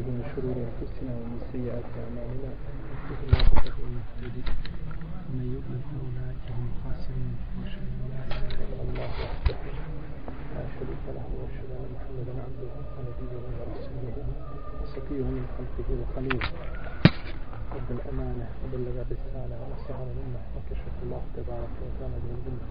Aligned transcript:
به 0.00 0.10
من 0.16 0.24
شرور 0.32 0.56
أنفسنا 0.68 1.12
ومن 1.20 1.40
سيئات 1.52 1.84
أعمالنا. 2.02 2.50
ومن 5.30 5.46
يضلل 5.54 5.80
فأولئك 5.90 6.44
هم 6.56 6.64
الخاسرون. 6.72 7.32
وأشهد 7.56 7.88
أن 8.00 8.08
لا 8.12 8.20
إله 8.26 8.50
إلا 8.64 8.82
الله 8.86 9.10
وحده 9.24 9.58
لا 10.54 10.64
شريك 10.76 11.04
له 11.16 11.26
وأشهد 11.38 11.70
أن 11.76 11.84
محمدا 11.94 12.32
عبده 12.44 12.72
ونبيه 12.96 13.32
ورسوله 13.58 14.16
وصفيه 14.82 15.24
من 15.36 15.44
خلقه 15.56 15.88
وخليله 16.00 16.48
رب 17.76 17.88
الأمانة 17.98 18.46
وبلغ 18.62 18.94
الرسالة 19.04 19.54
ونصح 19.62 19.96
الأمة 20.08 20.40
وكشف 20.56 20.94
الله 21.02 21.22
تبارك 21.36 21.74
وتعالى 21.84 22.16
من 22.24 22.32
الأمة 22.38 22.66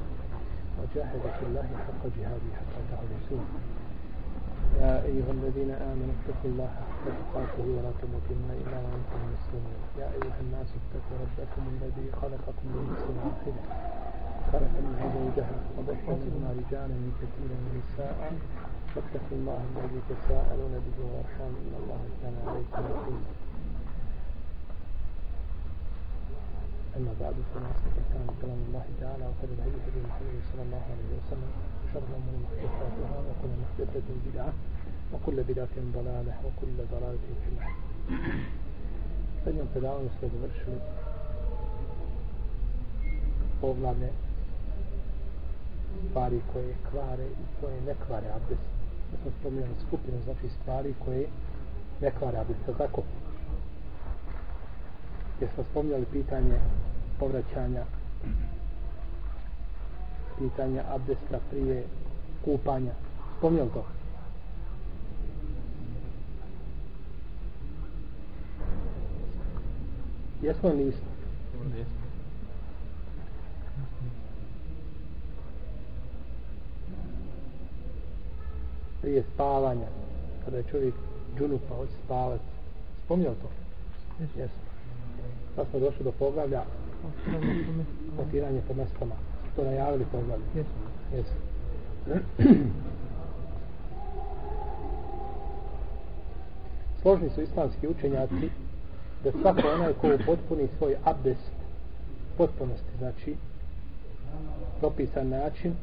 وجاهد 0.80 1.24
في 1.40 1.44
الله 1.50 1.68
حق 1.88 2.04
جهاده 2.18 2.50
حتى 2.60 2.82
تعرسوه 2.92 3.44
يا 4.78 5.04
أيها 5.04 5.32
الذين 5.32 5.72
آمنوا 5.72 6.14
اتقوا 6.20 6.50
الله 6.52 6.68
حق 6.68 7.04
تقاته 7.20 7.66
ولا 7.76 7.92
تموتن 8.02 8.48
إلا 8.62 8.78
وأنتم 8.84 9.20
مسلمون. 9.34 9.80
يا 10.00 10.08
أيها 10.18 10.40
الناس 10.46 10.70
اتقوا 10.80 11.18
ربكم 11.24 11.64
الذي 11.74 12.06
خلقكم 12.22 12.68
من 12.74 12.84
نفس 12.92 13.06
واحدة. 13.18 13.64
خلق 14.52 14.74
منها 14.86 15.06
زوجها 15.16 15.58
وبث 15.78 16.06
منهما 16.10 16.50
رجالا 16.60 16.98
كثيرا 17.20 17.58
ونساء. 17.66 18.34
فاتقوا 18.96 19.38
الله 19.40 19.62
الذي 19.76 20.00
تساءلون 20.10 20.74
به 20.86 20.98
والأرحام 21.06 21.54
إن 21.64 21.74
الله 21.82 22.02
كان 22.22 22.36
عليكم 22.48 22.84
رقيبا. 22.94 23.32
أما 26.98 27.14
بعد 27.22 27.36
فإن 27.54 27.66
أصدق 27.74 27.96
الكلام 28.04 28.30
كلام 28.42 28.60
الله 28.68 28.86
تعالى 29.02 29.24
وخير 29.30 29.50
الهدي 29.58 29.80
هدي 29.88 30.02
محمد 30.10 30.42
صلى 30.52 30.64
الله 30.68 30.84
عليه 30.94 31.10
وسلم. 31.18 31.52
وشر 31.89 32.03
الأمور 32.09 32.35
محدثاتها 32.45 33.19
وكل 33.29 33.51
محدثة 33.63 34.09
بدعة 34.27 34.53
وكل 35.13 35.43
بدعة 35.43 35.77
ضلالة 35.95 36.35
وكل 36.47 36.77
ضلالة 36.93 37.27
في 37.43 37.49
النار. 37.53 37.73
Sedmom 39.45 39.67
predavanju 39.73 40.09
smo 40.19 40.29
završili 40.29 40.77
poglavne 43.61 44.09
stvari 46.09 46.41
koje 46.53 46.75
kvare 46.91 47.27
i 47.27 47.45
koje 47.61 47.81
ne 47.81 47.95
kvare 48.07 48.29
abdest. 48.37 48.69
Da 49.11 49.17
smo 49.23 49.31
spominjali 49.41 49.75
skupinu, 49.87 50.19
znači 50.25 50.49
stvari 50.61 50.95
koje 51.05 51.27
ne 52.01 52.11
kvare 52.11 52.39
abdest. 52.39 52.79
Tako? 52.79 53.03
Gdje 55.37 55.49
smo 55.55 55.65
spominjali 55.71 56.05
pitanje 56.13 56.59
povraćanja 57.19 57.85
pitanja 60.40 60.84
abdesta 60.90 61.40
prije 61.50 61.84
kupanja. 62.46 62.92
Spomnio 63.38 63.66
to? 63.66 63.86
Jesmo 70.42 70.70
li 70.70 70.86
nismo? 70.86 71.10
Prije 79.02 79.24
spavanja, 79.34 79.88
kada 80.46 80.58
je 80.58 80.64
čovjek 80.72 80.94
džunupa 81.38 81.76
od 81.76 81.88
spavac. 82.06 82.42
Spomnio 83.06 83.30
to? 83.30 83.50
Jesmo. 84.40 84.70
Sad 85.56 85.68
smo 85.70 85.80
došli 85.80 86.04
do 86.04 86.12
poglavlja 86.12 86.64
potiranje 88.18 88.62
po 88.68 88.74
mestama. 88.74 89.29
To 89.60 89.66
najavili 89.66 90.06
poglavlje. 90.12 90.46
Jesmo. 90.56 90.74
Jesmo. 91.16 91.36
Složni 97.02 97.30
su 97.30 97.42
islamski 97.42 97.88
učenjaci 97.88 98.50
da 99.24 99.32
svako 99.32 99.68
onaj 99.74 99.94
ko 99.94 100.08
potpuni 100.26 100.68
svoj 100.78 100.96
abdest 101.04 101.52
potpunosti, 102.38 102.98
znači 102.98 103.36
propisan 104.80 105.30
način 105.30 105.74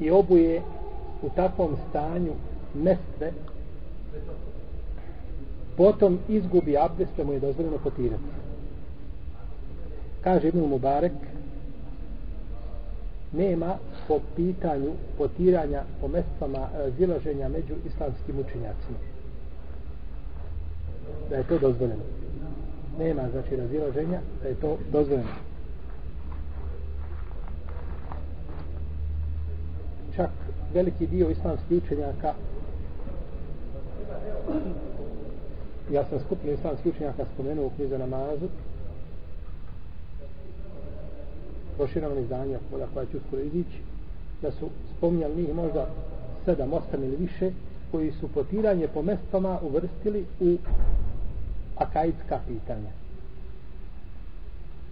i 0.00 0.10
obuje 0.10 0.62
u 1.22 1.28
takvom 1.36 1.76
stanju 1.90 2.32
mestve 2.74 3.32
potom 5.76 6.18
izgubi 6.28 6.78
abdest 6.78 7.10
da 7.16 7.24
mu 7.24 7.32
je 7.32 7.40
dozvoljeno 7.40 7.78
potirati. 7.78 8.22
Kaže 10.20 10.48
Ibn 10.48 10.58
Mubarek 10.58 11.12
nema 13.36 13.78
po 14.08 14.20
pitanju 14.36 14.92
potiranja 15.18 15.82
po 16.00 16.08
mestvama 16.08 16.58
e, 16.58 16.78
razilaženja 16.78 17.48
među 17.48 17.74
islamskim 17.86 18.38
učenjacima. 18.38 18.98
Da 21.30 21.36
je 21.36 21.42
to 21.42 21.58
dozvoljeno. 21.58 22.02
Nema 22.98 23.22
znači 23.30 23.56
razilaženja 23.56 24.20
da 24.42 24.48
je 24.48 24.54
to 24.54 24.78
dozvoljeno. 24.92 25.28
Čak 30.16 30.30
veliki 30.74 31.06
dio 31.06 31.30
islamskih 31.30 31.82
učenjaka 31.84 32.34
ja 35.92 36.04
sam 36.04 36.20
skupno 36.20 36.52
islamskih 36.52 36.92
učenjaka 36.94 37.24
spomenuo 37.34 37.66
u 37.66 37.70
knjize 37.70 37.98
namazu 37.98 38.48
proširano 41.76 42.20
izdanja 42.20 42.58
koja, 42.70 42.86
koja 42.94 43.06
će 43.06 43.16
uskoro 43.16 43.42
izići 43.42 43.78
da 44.42 44.50
su 44.50 44.68
spominjali 44.96 45.36
njih 45.36 45.54
možda 45.54 45.86
sedam, 46.44 46.72
osam 46.72 47.04
ili 47.04 47.16
više 47.16 47.50
koji 47.90 48.12
su 48.12 48.28
potiranje 48.28 48.88
po 48.88 49.02
mestama 49.02 49.58
uvrstili 49.62 50.24
u 50.40 50.56
akaidska 51.76 52.40
pitanja. 52.48 52.90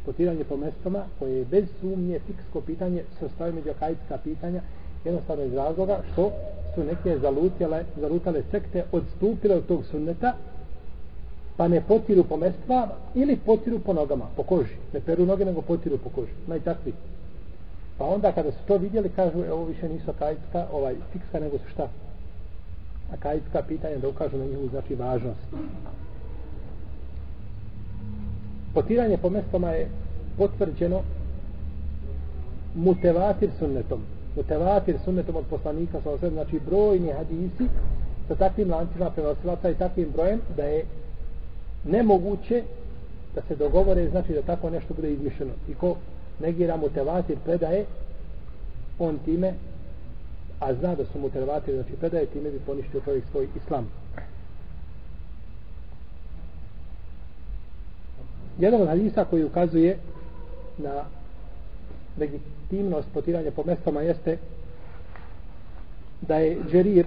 Potiranje 0.07 0.45
po 0.45 0.57
mestama 0.57 1.05
koje 1.19 1.39
je 1.39 1.45
bez 1.45 1.65
sumnje 1.81 2.19
fiksko 2.27 2.61
pitanje 2.61 3.05
se 3.19 3.27
ostaje 3.27 3.53
među 3.53 3.71
akaidska 3.71 4.19
pitanja 4.25 4.61
jednostavno 5.05 5.45
iz 5.45 5.53
razloga 5.53 6.03
što 6.13 6.33
su 6.75 6.85
neke 6.85 7.19
zalutale, 7.19 7.85
zalutale 8.01 8.43
sekte 8.51 8.85
odstupile 8.93 9.57
od 9.57 9.67
tog 9.67 9.85
sunneta 9.91 10.37
pa 11.57 11.69
ne 11.69 11.81
potiru 11.81 12.25
po 12.25 12.37
mestvama 12.37 12.89
ili 13.15 13.37
potiru 13.37 13.79
po 13.79 13.93
nogama, 13.93 14.25
po 14.37 14.43
koži. 14.43 14.75
Ne 14.93 15.01
peru 15.01 15.27
noge, 15.27 15.45
nego 15.45 15.63
potiru 15.63 15.99
po 15.99 16.11
koži. 16.11 16.33
Ima 16.47 16.57
i 16.57 16.61
takvi. 16.61 16.93
Pa 17.99 18.05
onda 18.05 18.33
kada 18.33 18.51
su 18.51 18.59
to 18.67 18.77
vidjeli, 18.77 19.09
kažu, 19.09 19.45
e, 19.45 19.53
ovo 19.53 19.65
više 19.65 19.89
nisu 19.89 20.11
akajitska, 20.11 20.67
ovaj, 20.73 20.95
fikska, 21.13 21.41
nego 21.41 21.59
su 21.59 21.65
šta? 21.73 21.89
Akajitska 23.13 23.63
pitanja 23.69 23.97
da 23.97 24.09
ukažu 24.09 24.37
na 24.37 24.45
njihovu, 24.45 24.69
znači, 24.69 24.95
važnost. 24.95 25.47
Potiranje 28.75 29.17
po 29.17 29.31
mestvama 29.31 29.71
je 29.71 29.89
potvrđeno 30.39 31.01
mutevatir 32.75 33.51
sunnetom. 33.59 34.01
Mutevatir 34.37 34.97
sunnetom 35.05 35.37
od 35.37 35.45
poslanika, 35.51 36.01
sa 36.01 36.31
znači 36.31 36.61
brojni 36.67 37.13
hadisi 37.13 37.69
sa 38.29 38.35
takvim 38.35 38.71
lancima 38.71 39.11
prenosilaca 39.11 39.71
i 39.71 39.75
takvim 39.75 40.11
brojem 40.13 40.41
da 40.57 40.63
je 40.63 40.85
nemoguće 41.85 42.63
da 43.35 43.43
se 43.49 43.57
dogovore 43.57 44.11
znači 44.11 44.33
da 44.33 44.43
tako 44.43 44.71
nešto 44.71 44.95
bude 44.95 45.13
izmišljeno. 45.13 45.53
I 45.69 45.75
ko 45.75 45.97
negira 46.41 46.77
mutevatir 46.77 47.37
predaje 47.45 47.85
on 48.99 49.19
time 49.25 49.55
a 50.61 50.75
zna 50.75 50.95
da 50.95 51.05
su 51.05 51.19
mutevatir 51.19 51.75
znači 51.75 51.93
predaje 52.01 52.27
time 52.27 52.51
bi 52.51 52.59
poništio 52.59 53.01
čovjek 53.05 53.25
svoj 53.31 53.49
islam. 53.57 53.91
Jedan 58.59 58.83
od 58.83 58.89
hadisa 58.89 59.25
koji 59.25 59.45
ukazuje 59.45 59.99
na 60.79 61.05
legitimnost 62.19 63.09
potiranja 63.15 63.51
po 63.51 63.65
mestama 63.67 64.01
jeste 64.01 64.39
da 66.21 66.37
je 66.37 66.59
Džerir 66.71 67.07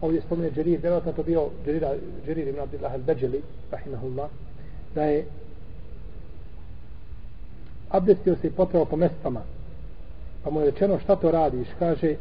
ovdje 0.00 0.20
spomene 0.20 0.50
Džerir, 0.50 0.80
vjerojatno 0.80 1.12
to 1.12 1.22
bio 1.22 1.48
Džerir, 1.64 1.86
Džerir 2.26 2.48
ibn 2.48 2.60
Abdillah 2.60 2.92
al-Beđeli, 2.94 3.40
rahimahullah, 3.70 4.30
da 4.94 5.02
je 5.02 5.24
abdestio 7.90 8.36
se 8.36 8.46
i 8.46 8.50
potrao 8.50 8.84
po 8.84 8.96
mestama. 8.96 9.40
Pa 10.44 10.50
mu 10.50 10.60
je 10.60 10.70
rečeno 10.70 10.98
šta 10.98 11.16
to 11.16 11.30
radiš? 11.30 11.68
Kaže, 11.78 12.14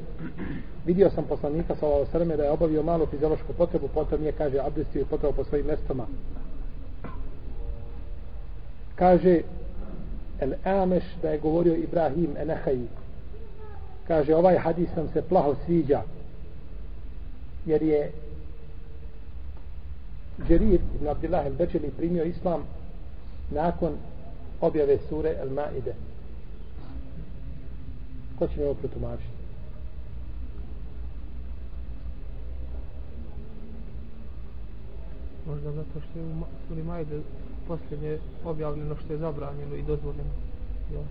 vidio 0.86 1.10
sam 1.10 1.24
poslanika 1.24 1.76
sa 1.76 1.88
ovo 1.88 2.06
srme 2.06 2.38
da 2.38 2.44
je 2.44 2.52
obavio 2.52 2.84
malu 2.84 3.06
fiziološku 3.06 3.54
potrebu, 3.54 3.88
potom 3.88 4.26
je, 4.26 4.32
kaže, 4.32 4.60
abdestio 4.60 5.02
i 5.02 5.06
potrao 5.06 5.32
po 5.32 5.44
svojim 5.44 5.66
mestama. 5.66 6.06
Kaže, 8.96 9.42
El 10.40 10.54
Ameš 10.64 11.04
da 11.22 11.30
je 11.30 11.40
govorio 11.40 11.76
Ibrahim 11.76 12.36
Enehaji. 12.38 12.88
Kaže, 14.08 14.36
ovaj 14.36 14.58
hadis 14.58 14.90
nam 14.96 15.10
se 15.14 15.22
plaho 15.22 15.56
sviđa 15.66 16.02
jer 17.70 17.82
je 17.84 18.12
Džerir 20.48 20.80
ibn 20.96 21.08
Abdillah 21.08 21.46
el-Bečeli 21.46 21.92
primio 21.98 22.24
islam 22.24 22.64
nakon 23.52 23.98
objave 24.62 24.98
sure 25.10 25.36
El-Maide. 25.42 25.94
Ko 28.40 28.48
će 28.48 28.60
mi 28.60 28.64
ovo 28.64 28.74
protumačiti? 28.74 29.40
Možda 35.48 35.72
zato 35.72 36.00
što 36.10 36.20
je 36.20 36.26
u 36.26 36.44
Suri 36.68 36.84
Majde 36.84 37.22
posljednje 37.68 38.18
objavljeno 38.46 38.96
što 38.96 39.14
je 39.14 39.20
zabranjeno 39.20 39.76
i 39.76 39.84
dozvoljeno. 39.84 40.34
Ja. 40.94 41.02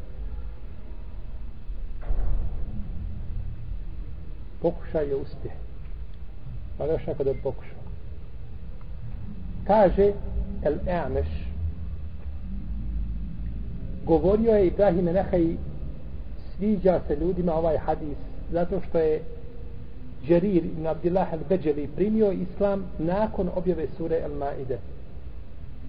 Pokušaj 4.62 5.08
je 5.08 5.16
uspjeh. 5.16 5.52
Pa 6.78 6.84
još 6.84 7.06
neko 7.06 7.24
da 7.24 7.34
pokušao. 7.42 7.78
Kaže 9.66 10.12
El 10.62 10.74
Eameš 10.86 11.48
govorio 14.04 14.54
je 14.54 14.66
Ibrahim 14.66 15.04
Nehaj 15.04 15.46
sviđa 16.56 17.00
se 17.06 17.16
ljudima 17.16 17.54
ovaj 17.54 17.76
hadis 17.76 18.16
zato 18.52 18.80
što 18.88 18.98
je 18.98 19.22
Jarir 20.28 20.64
ibn 20.64 20.86
Abdillah 20.86 21.32
al-Beđeli 21.32 21.88
primio 21.96 22.32
islam 22.32 22.84
nakon 22.98 23.50
objave 23.54 23.86
sure 23.96 24.22
Al-Maide. 24.26 24.76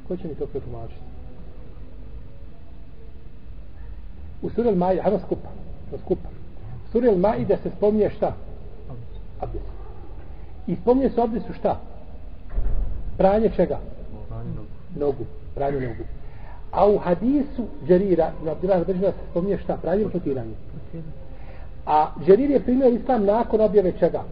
Ko 0.07 0.17
će 0.17 0.27
mi 0.27 0.35
to 0.35 0.45
pretumačiti? 0.45 1.01
U 4.41 4.49
suri 4.49 4.69
Al-Maide, 4.69 5.01
hajmo 5.01 5.19
skupa, 5.19 5.49
skupa. 6.05 6.29
U 6.87 6.91
suri 6.91 7.07
Al-Maide 7.07 7.57
se 7.63 7.71
spominje 7.77 8.09
šta? 8.09 8.35
Abdes. 9.39 9.78
I 10.69 10.75
spominje 10.75 11.09
se 11.09 11.21
abdesu 11.21 11.53
šta? 11.53 11.79
Pranje 13.17 13.49
čega? 13.55 13.79
Pranje 14.27 14.49
nogu. 14.55 14.67
Nogu. 14.95 15.25
Pranje 15.55 15.79
nogu. 15.79 16.03
A 16.71 16.87
u 16.89 16.97
hadisu 16.97 17.65
Džerira, 17.87 18.31
na 18.43 18.51
Abdillah 18.51 18.87
Država 18.87 19.11
se 19.11 19.17
spominje 19.31 19.57
šta? 19.57 19.77
Pranje 19.81 20.01
ili 20.01 20.11
potiranje? 20.11 20.53
A 21.85 22.11
Džerir 22.25 22.51
je 22.51 22.63
primio 22.63 22.89
islam 22.89 23.25
nakon 23.25 23.61
objave 23.61 23.93
čega? 23.99 24.23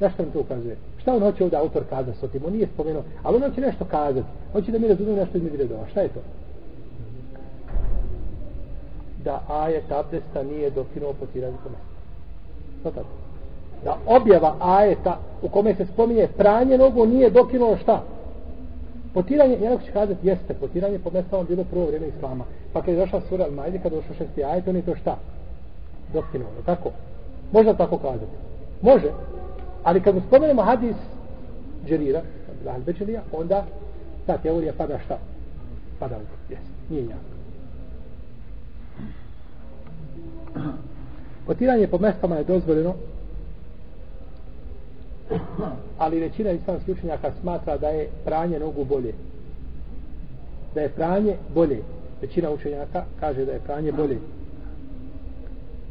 Zašto 0.00 0.22
nam 0.22 0.32
to 0.32 0.40
ukazuje? 0.40 0.76
Šta 1.00 1.14
on 1.14 1.22
hoće 1.22 1.44
ovdje 1.44 1.58
autor 1.58 1.82
kazati 1.90 2.18
s 2.18 2.22
otim? 2.22 2.42
On 2.46 2.52
nije 2.52 2.68
spomenuo, 2.74 3.02
ali 3.22 3.36
on 3.36 3.42
hoće 3.42 3.60
nešto 3.60 3.84
kazati. 3.84 4.26
Hoće 4.52 4.72
da 4.72 4.78
mi 4.78 4.88
razumiju 4.88 5.16
nešto 5.16 5.38
između 5.38 5.56
redova. 5.56 5.88
Šta 5.90 6.00
je 6.00 6.08
to? 6.08 6.20
Da 9.24 9.42
ajet 9.48 9.92
abdesta 9.92 10.42
nije 10.42 10.70
dokinuo 10.70 11.12
potiranje 11.12 11.56
po 11.62 11.68
mjestu. 11.68 11.88
Što 12.80 12.90
tako? 12.90 13.29
Da 13.84 13.96
objava 14.06 14.56
ajeta 14.60 15.18
u 15.42 15.48
kome 15.48 15.74
se 15.74 15.86
spominje 15.86 16.28
pranje 16.36 16.78
nogu 16.78 17.06
nije 17.06 17.30
dokinulo 17.30 17.76
šta? 17.76 18.02
Potiranje, 19.14 19.58
jedan 19.60 19.78
će 19.78 19.92
kazati, 19.92 20.26
jeste, 20.26 20.54
potiranje 20.54 20.98
po 20.98 21.10
mjestu 21.10 21.44
bilo 21.48 21.64
prvo 21.64 21.86
vrijeme 21.86 22.08
Islama. 22.08 22.44
Pa 22.72 22.82
kad 22.82 22.94
je 22.94 23.00
došla 23.00 23.20
sura 23.28 23.44
Al-Majdi, 23.44 23.82
kad 23.82 23.92
je 23.92 23.98
došao 23.98 24.14
šesti 24.14 24.44
ajet, 24.44 24.68
on 24.68 24.76
je 24.76 24.82
to 24.82 24.96
šta? 24.96 25.16
Dokinulo, 26.12 26.50
tako? 26.66 26.90
Možda 27.52 27.74
tako 27.74 27.98
kazati? 27.98 28.36
Može. 28.82 29.08
Ali 29.84 30.02
kad 30.02 30.14
spomenemo 30.28 30.62
hadis 30.62 30.96
Džerira, 31.86 32.22
Al-Bečelija, 32.66 33.20
onda 33.32 33.64
ta 34.26 34.38
teorija 34.38 34.72
pada 34.78 34.98
šta? 34.98 35.18
Pada 35.98 36.16
u 36.16 36.52
jes, 36.52 36.60
nije 36.90 37.02
jako. 37.02 37.30
Potiranje 41.46 41.86
po 41.86 41.98
mestama 41.98 42.36
je 42.36 42.44
dozvoljeno, 42.44 42.94
ali 45.98 46.20
većina 46.20 46.50
islamskih 46.50 46.94
učenjaka 46.98 47.32
smatra 47.40 47.76
da 47.76 47.88
je 47.88 48.08
pranje 48.24 48.58
nogu 48.58 48.84
bolje. 48.84 49.12
Da 50.74 50.80
je 50.80 50.88
pranje 50.88 51.36
bolje. 51.54 51.82
Većina 52.22 52.50
učenjaka 52.50 53.04
kaže 53.20 53.44
da 53.44 53.52
je 53.52 53.60
pranje 53.60 53.92
bolje. 53.92 54.18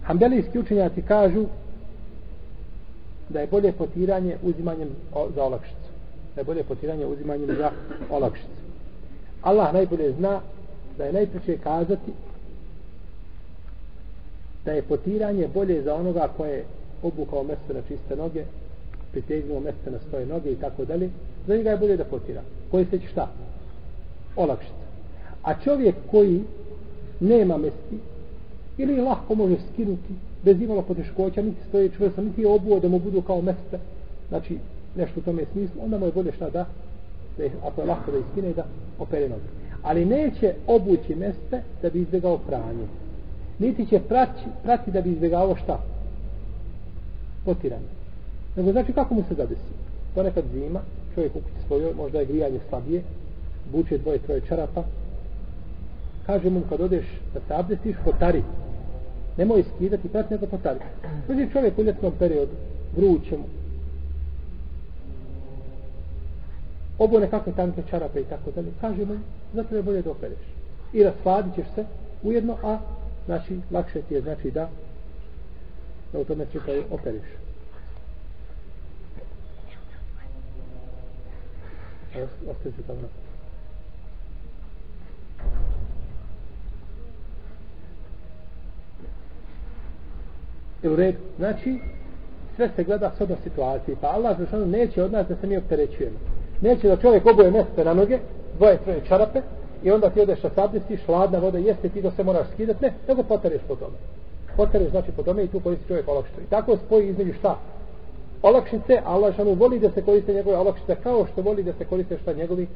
Hambelijski 0.03 0.59
učenjaci 0.59 1.01
kažu 1.01 1.45
da 3.29 3.39
je 3.41 3.47
bolje 3.47 3.71
potiranje 3.71 4.37
uzimanjem 4.43 4.89
za 5.35 5.43
olakšicu. 5.43 5.89
Da 6.35 6.41
je 6.41 6.45
bolje 6.45 6.63
potiranje 6.63 7.05
uzimanjem 7.05 7.55
za 7.57 7.71
olakšicu. 8.09 8.59
Allah 9.41 9.73
najbolje 9.73 10.11
zna 10.11 10.41
da 10.97 11.05
je 11.05 11.13
najpriče 11.13 11.57
kazati 11.57 12.11
da 14.65 14.71
je 14.71 14.81
potiranje 14.81 15.47
bolje 15.47 15.81
za 15.81 15.95
onoga 15.95 16.29
koje 16.37 16.51
je 16.51 16.65
obukao 17.03 17.43
mesto 17.43 17.73
na 17.73 17.81
čiste 17.87 18.15
noge, 18.15 18.43
pritegnuo 19.11 19.59
mjesto 19.59 19.91
na 19.91 19.97
svoje 20.09 20.25
noge 20.25 20.51
i 20.51 20.55
tako 20.55 20.85
dalje, 20.85 21.09
za 21.47 21.55
njega 21.55 21.69
je 21.69 21.77
bolje 21.77 21.97
da 21.97 22.03
potira. 22.03 22.41
Koji 22.71 22.85
se 22.85 22.99
će 22.99 23.07
šta? 23.07 23.27
Olakšica. 24.35 24.85
A 25.43 25.53
čovjek 25.63 25.95
koji 26.11 26.43
nema 27.19 27.57
mesti 27.57 27.99
ili 28.77 29.01
lahko 29.01 29.35
može 29.35 29.55
skinuti 29.73 30.13
bez 30.43 30.61
imalo 30.61 30.81
poteškoća, 30.81 31.41
niti 31.41 31.67
stoje 31.69 31.89
čvrsto, 31.89 32.21
niti 32.21 32.41
je 32.41 32.47
obuo 32.47 32.79
da 32.79 32.87
mu 32.87 32.99
budu 32.99 33.21
kao 33.21 33.41
mesta, 33.41 33.77
znači 34.29 34.57
nešto 34.95 35.19
u 35.19 35.23
tome 35.23 35.45
smislu, 35.51 35.81
onda 35.83 35.97
mu 35.97 36.05
je 36.05 36.11
bolje 36.11 36.31
šta 36.31 36.49
da, 36.49 36.65
da 37.37 37.43
je, 37.43 37.51
ako 37.65 37.81
je 37.81 37.87
lahko 37.87 38.11
da 38.11 38.17
iskine, 38.17 38.53
da 38.53 38.65
opere 38.99 39.29
noge. 39.29 39.43
Ali 39.83 40.05
neće 40.05 40.53
obući 40.67 41.15
meste 41.15 41.61
da 41.81 41.89
bi 41.89 42.01
izbjegao 42.01 42.37
pranje. 42.37 42.87
Niti 43.59 43.85
će 43.85 43.99
prati, 43.99 44.41
prati 44.63 44.91
da 44.91 45.01
bi 45.01 45.11
izbjegao 45.11 45.55
šta? 45.55 45.79
Potiranje. 47.45 47.98
Nego 48.55 48.71
znači 48.71 48.93
kako 48.93 49.13
mu 49.13 49.23
se 49.29 49.35
zadesi? 49.35 49.71
Ponekad 50.15 50.43
zima, 50.53 50.79
čovjek 51.15 51.35
u 51.35 51.39
kući 51.39 51.67
svojoj, 51.67 51.93
možda 51.93 52.19
je 52.19 52.25
grijanje 52.25 52.59
slabije, 52.69 53.03
buče 53.71 53.97
dvoje, 53.97 54.19
troje 54.19 54.41
čarapa, 54.47 54.83
kaže 56.25 56.49
mu 56.49 56.61
kad 56.69 56.81
odeš 56.81 57.05
da 57.33 57.39
se 57.39 57.53
abdestiš, 57.53 57.95
potari 58.05 58.43
nemoj 59.39 59.63
skidati 59.63 60.09
prat 60.09 60.29
nego 60.29 60.45
potari. 60.45 60.79
Dođe 61.27 61.47
čovjek 61.53 61.77
u 61.77 61.83
ljetnom 61.83 62.13
periodu, 62.19 62.51
vruće 62.97 63.37
mu. 63.37 63.43
Obo 66.99 67.19
nekakve 67.19 67.53
tanke 67.53 67.81
čarape 67.89 68.21
i 68.21 68.23
tako 68.23 68.51
dalje. 68.51 68.67
Kaže 68.81 69.05
mu, 69.05 69.15
zato 69.53 69.75
je 69.75 69.83
bolje 69.83 70.01
da 70.01 70.11
opereš. 70.11 70.43
I 70.93 71.03
rasladit 71.03 71.55
ćeš 71.55 71.65
se 71.75 71.85
ujedno, 72.23 72.57
a 72.63 72.77
znači, 73.25 73.59
lakše 73.71 74.01
ti 74.01 74.13
je 74.13 74.21
znači 74.21 74.51
da 74.51 74.69
da 76.13 76.19
u 76.19 76.25
tome 76.25 76.45
slučaju 76.51 76.83
opereš. 76.91 77.27
Ostavite 82.49 82.81
tamo 82.87 83.01
na 83.01 83.07
u 90.83 90.95
redu. 90.95 91.17
Znači, 91.37 91.79
sve 92.55 92.69
se 92.75 92.83
gleda 92.83 93.11
s 93.17 93.21
odno 93.21 93.35
situacije. 93.43 93.97
Pa 94.01 94.07
Allah 94.07 94.37
zašano 94.39 94.65
neće 94.65 95.03
od 95.03 95.11
nas 95.11 95.27
da 95.27 95.35
se 95.35 95.47
mi 95.47 95.57
opterećujemo. 95.57 96.17
Neće 96.61 96.87
da 96.87 96.97
čovjek 96.97 97.25
oboje 97.25 97.51
mjeste 97.51 97.85
na 97.85 97.93
noge, 97.93 98.19
dvoje, 98.57 98.77
troje 98.77 99.01
čarape, 99.07 99.41
i 99.83 99.91
onda 99.91 100.09
ti 100.09 100.21
odeš 100.21 100.41
sa 100.41 100.49
sabdestiš, 100.55 100.99
hladna 101.05 101.39
voda 101.39 101.57
jeste, 101.57 101.89
ti 101.89 102.01
da 102.01 102.11
se 102.11 102.23
moraš 102.23 102.47
skidati, 102.53 102.85
ne, 102.85 102.93
nego 103.07 103.23
potereš 103.23 103.61
po 103.67 103.75
tome. 103.75 103.97
Potereš 104.57 104.89
znači 104.89 105.11
po 105.11 105.23
tome 105.23 105.43
i 105.43 105.47
tu 105.47 105.59
koristi 105.59 105.87
čovjek 105.87 106.07
olakšto. 106.07 106.41
I 106.41 106.49
tako 106.49 106.77
spoji 106.77 107.09
između 107.09 107.33
šta? 107.33 107.57
Olakšice, 108.41 109.01
Allah 109.05 109.35
šanu 109.35 109.53
voli 109.53 109.79
da 109.79 109.91
se 109.91 110.01
koriste 110.01 110.33
njegove 110.33 110.57
olakšice 110.57 110.95
kao 111.03 111.27
što 111.31 111.41
voli 111.41 111.63
da 111.63 111.73
se 111.73 111.85
koriste 111.85 112.17
šta 112.21 112.33
njegovi 112.33 112.67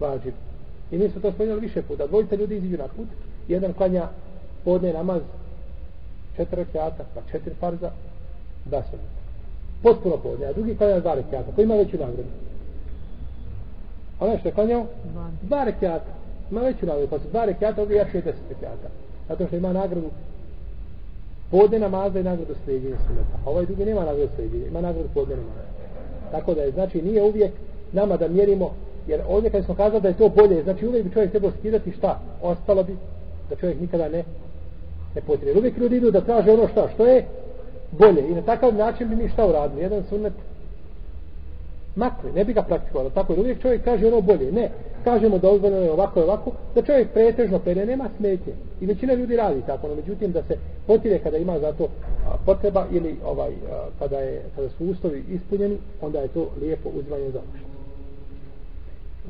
vađiv. 0.00 0.32
I 0.90 0.98
mi 0.98 1.08
smo 1.08 1.20
to 1.20 1.32
spojili 1.32 1.60
više 1.60 1.82
puta. 1.82 2.06
Dvojice 2.06 2.36
ljudi 2.36 2.56
iziđu 2.56 2.76
na 2.76 2.88
put, 2.88 3.08
jedan 3.48 3.72
klanja 3.72 4.08
podne 4.64 4.92
namaz 4.92 5.22
četiri 6.36 6.56
rekiata, 6.56 7.04
pa 7.14 7.20
četiri 7.32 7.54
farza, 7.60 7.90
da 8.64 8.82
su 8.82 8.96
potpuno 9.82 10.16
podne, 10.16 10.46
a 10.46 10.52
drugi 10.52 10.76
klanja 10.76 11.00
dva 11.00 11.14
rekiata, 11.14 11.52
koji 11.54 11.64
ima 11.64 11.74
veću 11.74 11.96
nagradu. 11.96 12.28
Onaj 14.20 14.38
što 14.38 14.48
je 14.48 14.52
klanjao, 14.52 14.86
dva 15.42 15.64
rekiata, 15.64 16.12
ima 16.50 16.60
veću 16.60 16.86
nagradu, 16.86 17.08
pa 17.10 17.18
su 17.18 17.24
dva 17.30 17.44
rekiata, 17.44 17.82
ovdje 17.82 17.96
jače 17.96 18.18
je 18.18 18.22
deset 18.22 18.48
rekiata. 18.48 18.88
Zato 19.28 19.46
što 19.46 19.56
ima 19.56 19.72
nagradu 19.72 20.10
podne 21.52 21.78
namaza 21.78 22.20
i 22.20 22.22
nagradu 22.22 22.54
slijedjenja 22.64 22.96
suneta. 23.06 23.36
A 23.44 23.50
ovaj 23.50 23.66
drugi 23.66 23.84
nema 23.84 24.04
nagradu 24.04 24.28
slijedjenja, 24.34 24.66
ima 24.66 24.80
nagradu 24.80 25.08
podne 25.14 25.36
namaza. 25.36 25.66
Tako 26.30 26.54
da 26.54 26.62
je, 26.62 26.70
znači, 26.70 27.02
nije 27.02 27.22
uvijek 27.22 27.52
nama 27.92 28.16
da 28.16 28.28
mjerimo, 28.28 28.70
jer 29.06 29.20
ovdje 29.28 29.50
kad 29.50 29.64
smo 29.64 29.74
kazali 29.74 30.02
da 30.02 30.08
je 30.08 30.16
to 30.16 30.28
bolje, 30.28 30.62
znači 30.62 30.86
uvijek 30.86 31.04
bi 31.04 31.12
čovjek 31.12 31.30
trebao 31.30 31.50
skidati 31.58 31.92
šta, 31.92 32.20
ostalo 32.42 32.82
bi 32.82 32.96
da 33.50 33.56
čovjek 33.56 33.80
nikada 33.80 34.08
ne 34.08 34.24
ne 35.14 35.20
potrebuje. 35.20 35.58
Uvijek 35.58 35.78
ljudi 35.78 35.96
idu 35.96 36.10
da 36.10 36.20
traže 36.20 36.50
ono 36.52 36.68
šta, 36.68 36.88
što 36.94 37.06
je 37.06 37.24
bolje. 37.90 38.28
I 38.28 38.34
na 38.34 38.42
takav 38.42 38.74
način 38.74 39.08
bi 39.08 39.16
mi 39.16 39.28
šta 39.28 39.46
uradili. 39.46 39.82
Jedan 39.82 40.02
sunnet 40.08 40.32
makli, 41.96 42.32
ne 42.32 42.44
bi 42.44 42.52
ga 42.52 42.62
praktikovalo. 42.62 43.10
Tako 43.10 43.32
jer 43.32 43.40
uvijek 43.40 43.62
čovjek 43.62 43.84
kaže 43.84 44.06
ono 44.06 44.20
bolje. 44.20 44.52
Ne, 44.52 44.70
kažemo 45.04 45.38
da 45.38 45.48
ozvoljeno 45.48 45.82
je 45.82 45.92
ovako 45.92 46.20
i 46.20 46.22
ovako, 46.22 46.52
da 46.74 46.82
čovjek 46.82 47.08
pretežno 47.12 47.58
pere, 47.58 47.86
nema 47.86 48.08
smetje. 48.16 48.52
I 48.80 48.86
većina 48.86 49.14
ljudi 49.14 49.36
radi 49.36 49.62
tako, 49.66 49.88
no 49.88 49.94
međutim 49.94 50.32
da 50.32 50.42
se 50.42 50.56
potire 50.86 51.18
kada 51.18 51.36
ima 51.36 51.58
za 51.58 51.72
to 51.72 51.88
potreba 52.46 52.86
ili 52.92 53.16
ovaj, 53.24 53.52
kada, 53.98 54.18
je, 54.18 54.42
kada 54.56 54.68
su 54.68 54.84
uslovi 54.84 55.24
ispunjeni, 55.28 55.78
onda 56.00 56.20
je 56.20 56.28
to 56.28 56.48
lijepo 56.60 56.88
uzvanje 56.88 57.30
za 57.30 57.40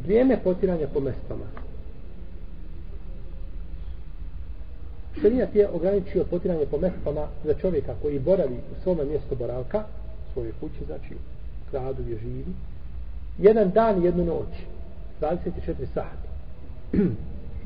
Vrijeme 0.05 0.39
potiranja 0.45 0.87
po 0.95 1.01
mestama. 1.01 1.45
Šerijat 5.21 5.55
je 5.55 5.69
ograničio 5.69 6.25
potiranje 6.25 6.67
po 6.67 6.79
mestama 6.79 7.27
za 7.45 7.55
čovjeka 7.55 7.95
koji 8.03 8.19
boravi 8.19 8.55
u 8.55 8.83
svome 8.83 9.05
mjestu 9.05 9.37
boravka, 9.37 9.85
svoje 10.33 10.53
kuće, 10.61 10.85
znači 10.87 11.15
u 11.79 12.11
je 12.11 12.19
živi, 12.19 12.53
jedan 13.39 13.71
dan 13.71 14.03
i 14.03 14.05
jednu 14.05 14.25
noć. 14.25 14.49
24 15.21 15.87
sata. 15.95 16.29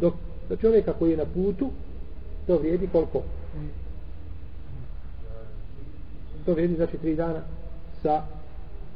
Dok 0.01 0.15
za 0.49 0.57
čovjeka 0.57 0.93
koji 0.93 1.11
je 1.11 1.17
na 1.17 1.25
putu 1.35 1.71
to 2.47 2.59
vrijedi 2.59 2.89
koliko? 2.93 3.23
To 6.45 6.53
vrijedi 6.53 6.77
znači 6.77 6.99
tri 6.99 7.17
dana 7.17 7.41
sa 8.03 8.23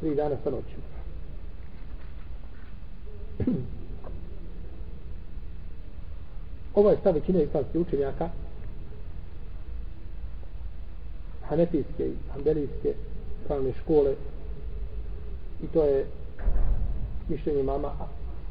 tri 0.01 0.15
dana 0.15 0.37
sa 0.45 0.51
noćima 0.51 0.83
ovo 6.75 6.91
je 6.91 6.97
stav 6.97 7.15
većine 7.15 7.43
islamskih 7.43 7.81
učenjaka 7.81 8.29
hanefijske 11.49 12.07
i 12.07 12.15
hanbelijske 12.33 12.95
pravne 13.47 13.73
škole 13.83 14.15
i 15.65 15.67
to 15.67 15.85
je 15.85 16.07
mišljenje 17.29 17.63
mama 17.63 17.93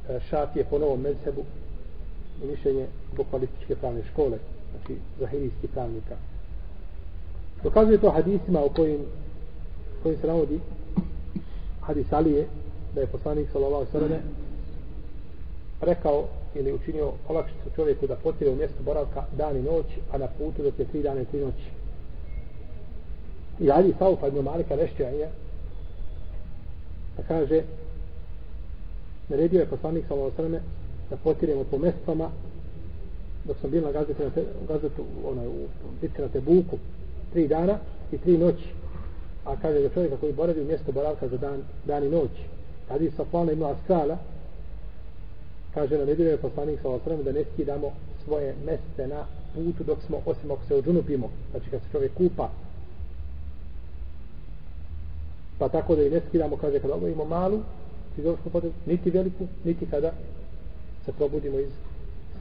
e, 0.10 0.20
šat 0.30 0.56
je 0.56 0.64
po 0.64 0.80
novom 0.80 1.02
medsebu 1.02 1.44
i 2.44 2.48
mišljenje 2.48 2.88
bukvalističke 3.18 3.76
pravne 3.76 4.02
škole 4.12 4.38
znači 4.72 5.02
zahirijski 5.20 5.68
pravnika. 5.68 6.16
Dokazuje 7.64 7.98
to 7.98 8.12
hadisima 8.12 8.64
u 8.64 8.70
kojim 8.70 9.00
kojim 10.04 10.18
se 10.22 10.28
navodi 10.28 10.60
hadis 11.82 12.14
Alije 12.14 12.48
da 12.96 13.02
je 13.02 13.08
poslanik 13.08 13.50
sallallahu 13.52 13.86
sallam 13.92 14.12
rekao 15.82 16.28
ili 16.56 16.74
učinio 16.74 17.12
olakšicu 17.28 17.70
čovjeku 17.76 18.08
da 18.08 18.16
potire 18.16 18.52
u 18.52 18.56
mjestu 18.56 18.84
boravka 18.84 19.24
dan 19.38 19.58
i 19.58 19.62
noć 19.62 19.86
a 20.12 20.18
na 20.18 20.28
putu 20.28 20.64
dok 20.64 20.80
je 20.80 20.86
tri 20.86 21.02
dana 21.04 21.22
i 21.22 21.26
tri 21.26 21.40
noći. 21.40 21.70
I 23.60 23.72
Ali 23.72 23.94
Saufa 24.00 24.28
ibn 24.28 24.40
Malika 24.40 24.76
Rešćanja 24.76 25.28
Pa 27.20 27.28
kaže 27.28 27.64
naredio 29.30 29.60
je 29.60 29.66
poslanik 29.66 30.06
sallallahu 30.08 30.34
strane 30.34 30.60
da 31.10 31.16
potiremo 31.18 31.64
po 31.64 31.78
mestama 31.78 32.30
dok 33.46 33.58
sam 33.62 33.72
bio 33.72 33.82
na 33.82 33.92
gazetu, 33.92 34.24
na 34.24 34.30
te, 34.30 34.44
gazetu 34.68 35.04
onaj, 35.26 35.48
u 35.48 35.68
bitke 36.02 36.22
na 36.22 36.28
Tebuku 36.28 36.78
tri 37.34 37.48
dana 37.48 37.78
i 38.12 38.18
tri 38.18 38.38
noći. 38.38 38.68
A 39.46 39.56
kaže 39.62 39.82
da 39.82 39.90
čovjeka 39.90 40.18
koji 40.18 40.34
boravi 40.34 40.62
u 40.62 40.66
mjesto 40.66 40.92
boravka 40.92 41.28
za 41.28 41.38
dan, 41.38 41.62
dan 41.86 42.04
i 42.04 42.10
noć. 42.10 42.32
Hadis 42.90 43.16
Safana 43.16 43.52
ibn 43.52 43.64
Askala 43.64 44.18
kaže 45.74 45.98
na 45.98 46.12
je 46.12 46.38
poslanik 46.38 46.80
sa 46.82 46.90
osrem 46.90 47.24
da 47.24 47.32
ne 47.32 47.44
skidamo 47.54 47.92
svoje 48.24 48.56
meste 48.66 49.08
na 49.08 49.26
putu 49.56 49.84
dok 49.84 49.98
smo 50.08 50.18
osim 50.26 50.52
ako 50.52 50.66
se 50.68 50.76
odžunupimo 50.76 51.30
znači 51.52 51.70
kad 51.72 51.82
se 51.82 51.88
čovjek 51.92 52.14
kupa 52.14 52.50
pa 55.60 55.70
tako 55.70 55.96
da 55.96 56.04
i 56.04 56.10
ne 56.10 56.22
skidamo 56.28 56.58
kaže 56.58 56.80
kada 56.80 56.94
obavimo 56.96 57.26
malu 57.26 57.60
fiziološku 58.16 58.50
potrebu 58.50 58.76
niti 58.86 59.10
veliku 59.10 59.48
niti 59.64 59.86
kada 59.86 60.12
se 61.06 61.12
probudimo 61.12 61.60
iz 61.60 61.72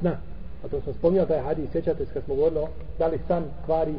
sna. 0.00 0.16
A 0.64 0.68
to 0.68 0.80
sam 0.80 0.94
spomnio 0.94 1.26
da 1.26 1.34
je 1.34 1.42
hadis 1.42 1.70
sjećate 1.72 2.06
se 2.06 2.12
kad 2.12 2.24
smo 2.24 2.34
govorili 2.34 2.66
da 2.98 3.06
li 3.06 3.18
san 3.28 3.44
kvari 3.66 3.94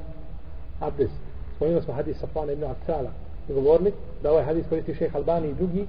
abdest? 0.79 1.13
Spomnio 1.55 1.81
smo 1.81 1.93
hadis 1.93 2.17
Safana 2.17 2.51
ibn 2.51 2.63
Aksala 2.63 3.11
i 3.49 3.53
govorili 3.53 3.93
da 4.23 4.31
ovaj 4.31 4.43
hadis 4.43 4.65
koristi 4.69 4.95
šeh 4.95 5.15
Albani 5.15 5.49
i 5.49 5.53
drugi 5.53 5.85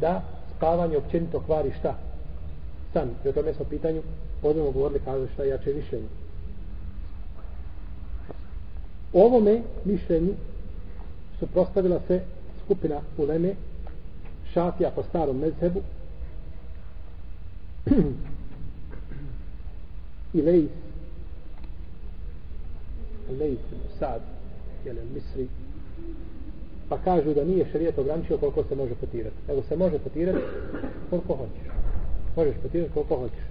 da 0.00 0.22
spavanje 0.56 0.96
općenito 0.96 1.40
kvari 1.46 1.72
šta? 1.78 1.94
San. 2.92 3.08
I 3.24 3.28
o 3.28 3.32
tome 3.32 3.54
smo 3.54 3.64
pitanju 3.64 4.02
podnemo 4.42 4.70
govorili 4.70 5.00
kaže 5.04 5.32
šta 5.32 5.44
jače 5.44 5.74
mišljenje. 5.74 6.06
U 9.12 9.20
ovome 9.20 9.62
mišljenju 9.84 10.34
suprostavila 11.38 12.00
se 12.08 12.20
skupina 12.70 13.00
uleme 13.18 13.54
šafija 14.52 14.90
po 14.90 15.02
starom 15.02 15.38
mezhebu 15.38 15.80
i 20.34 20.42
lejs 20.42 20.70
lejs 23.38 23.58
sad 23.98 24.20
jel 24.84 24.96
misri 25.14 25.48
pa 26.88 26.98
kažu 26.98 27.34
da 27.34 27.44
nije 27.44 27.66
šarijet 27.72 27.98
ograničio 27.98 28.38
koliko 28.38 28.64
se 28.64 28.74
može 28.74 28.94
potirati 28.94 29.36
nego 29.48 29.62
se 29.62 29.76
može 29.76 29.98
potirati 29.98 30.38
koliko 31.10 31.34
hoćeš. 31.34 31.72
Možeš 32.36 32.54
potirati 32.62 32.92
koliko 32.94 33.16
hoćeš. 33.16 33.44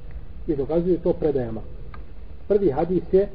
I 0.47 0.55
dokazuju 0.55 0.99
to 0.99 1.13
predajama. 1.13 1.61
Prvi 2.47 2.71
hadis 2.71 3.03
je 3.11 3.27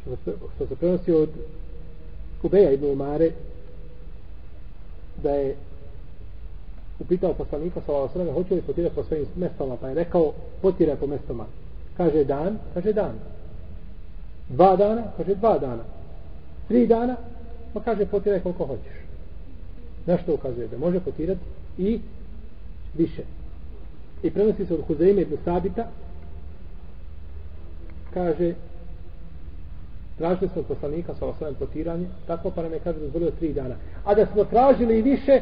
što 0.00 0.16
se, 0.16 0.32
što 0.54 0.66
se 0.66 0.76
prenosi 0.76 1.12
od 1.12 1.28
Kubeja 2.42 2.72
ibn 2.72 2.84
Umare 2.84 3.30
da 5.22 5.30
je 5.30 5.56
upitao 7.00 7.34
poslanika 7.34 7.80
sa 7.86 7.92
ova 7.92 8.32
hoće 8.32 8.54
li 8.54 8.62
potirati 8.62 8.94
po 8.94 9.04
svojim 9.04 9.26
mestama 9.36 9.76
pa 9.76 9.88
je 9.88 9.94
rekao 9.94 10.32
potiraj 10.62 10.96
po 10.96 11.06
mestama 11.06 11.46
kaže 11.96 12.24
dan, 12.24 12.58
kaže 12.74 12.92
dan. 12.92 13.18
Dva 14.48 14.76
dana, 14.76 15.12
kaže 15.16 15.34
dva 15.34 15.58
dana. 15.58 15.84
Tri 16.68 16.86
dana, 16.86 17.16
pa 17.72 17.80
kaže 17.80 18.06
potiraj 18.06 18.40
koliko 18.40 18.66
hoćeš. 18.66 18.96
Na 20.06 20.18
što 20.18 20.34
ukazuje 20.34 20.68
da 20.68 20.78
može 20.78 21.00
potirati 21.00 21.40
i 21.78 22.00
više. 22.94 23.22
I 24.22 24.30
prenosi 24.30 24.66
se 24.66 24.74
od 24.74 24.86
Huzeime 24.86 25.22
ibn 25.22 25.36
Sabita 25.44 25.88
kaže 28.14 28.54
tražili 30.18 30.50
smo 30.52 30.60
od 30.60 30.66
poslanika 30.66 31.14
sa 31.14 31.26
osvijem 31.26 31.54
potiranje 31.54 32.06
tako 32.26 32.50
pa 32.50 32.62
nam 32.62 32.72
je 32.72 32.78
kaže 32.78 32.98
dozvolio 32.98 33.30
tri 33.30 33.52
dana. 33.52 33.74
A 34.04 34.14
da 34.14 34.26
smo 34.26 34.44
tražili 34.44 34.98
i 34.98 35.02
više 35.02 35.40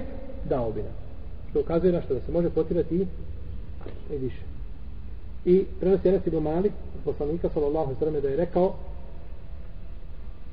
dao 0.49 0.73
bi 0.73 0.83
nam. 0.83 0.93
Što 1.50 1.61
ukazuje 1.61 1.93
na 1.93 2.03
što 2.03 2.15
da 2.15 2.21
se 2.21 2.33
može 2.33 2.50
potirati 2.50 2.95
i, 2.95 3.07
i 4.15 4.19
više. 4.19 4.43
I 5.45 5.65
prenosi 5.81 6.09
Enes 6.09 6.27
ibn 6.27 6.39
Malik 6.43 6.73
poslanika 7.05 7.49
sallallahu 7.55 7.95
sallam 7.99 8.21
da 8.21 8.29
je 8.29 8.37
rekao 8.37 8.75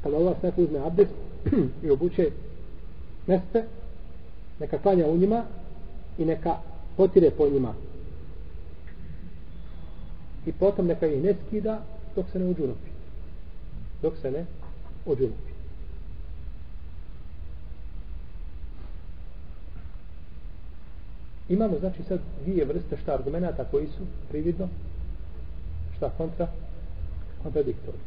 kada 0.03 0.17
Allah 0.17 0.43
neko 0.43 0.61
uzme 0.61 0.79
abdest 0.79 1.11
i 1.83 1.89
obuče 1.89 2.31
meste 3.27 3.63
neka 4.59 4.77
klanja 4.77 5.07
u 5.07 5.17
njima 5.17 5.43
i 6.17 6.25
neka 6.25 6.55
potire 6.97 7.31
po 7.31 7.49
njima. 7.49 7.73
I 10.45 10.51
potom 10.51 10.87
neka 10.87 11.07
ih 11.07 11.23
ne 11.23 11.35
skida 11.47 11.81
dok 12.15 12.25
se 12.31 12.39
ne 12.39 12.45
uđunupi 12.45 12.96
dok 14.01 14.13
se 14.21 14.31
ne 14.31 14.45
uđunupi 15.05 15.51
imamo 21.49 21.79
znači 21.79 22.03
sad 22.03 22.19
dvije 22.45 22.65
vrste 22.65 22.97
šta 22.97 23.13
argumenta 23.13 23.65
koji 23.71 23.87
su 23.87 24.03
prividno 24.29 24.67
šta 25.97 26.09
kontra 26.17 26.47
kontradiktori 27.43 27.97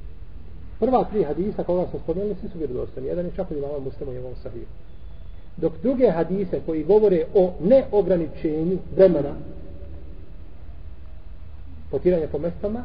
prva 0.80 1.04
tri 1.04 1.24
hadisa 1.24 1.64
koga 1.64 1.86
smo 1.90 2.00
spomenuli 2.00 2.36
svi 2.40 2.48
su 2.48 2.58
vjerodostani 2.58 3.06
jedan 3.06 3.26
je 3.26 3.32
čak 3.36 3.50
od 3.50 3.56
imama 3.56 3.78
muslima 3.78 4.12
i 4.12 4.16
imam 4.16 4.34
sahiju. 4.42 4.66
Dok 5.56 5.72
druge 5.82 6.10
hadise 6.10 6.60
koji 6.66 6.84
govore 6.84 7.26
o 7.34 7.52
neograničenju 7.60 8.78
vremena 8.96 9.34
potiranja 11.90 12.28
po 12.32 12.38
mestama 12.38 12.84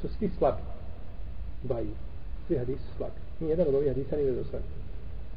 su 0.00 0.08
svi 0.18 0.30
slabi 0.38 0.71
dvaju 1.62 1.90
svi 2.46 2.58
hadisi 2.58 2.82
su 2.82 2.96
slabi. 2.96 3.12
Nijedan 3.40 3.68
od 3.68 3.74
ovih 3.74 3.88
hadisa 3.88 4.16
nije 4.16 4.30
vjerodostan 4.30 4.60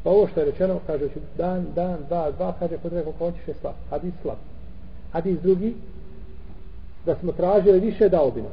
pa 0.05 0.11
ovo 0.11 0.27
što 0.27 0.39
je 0.39 0.45
rečeno 0.45 0.79
kaže 0.87 1.09
ću 1.09 1.19
dan, 1.37 1.65
dan, 1.75 1.97
dva, 2.07 2.31
dva 2.31 2.53
kaže 2.59 2.77
potreba 2.77 3.03
koliko 3.03 3.25
hoćeš 3.25 3.47
je 3.47 3.53
slab. 3.61 3.73
Hadis 3.89 4.13
slab. 4.21 4.37
Hadis 5.11 5.39
drugi 5.41 5.75
da 7.05 7.15
smo 7.15 7.31
tražili 7.31 7.79
više 7.79 8.09
dao 8.09 8.31
bi 8.31 8.41
nam 8.41 8.51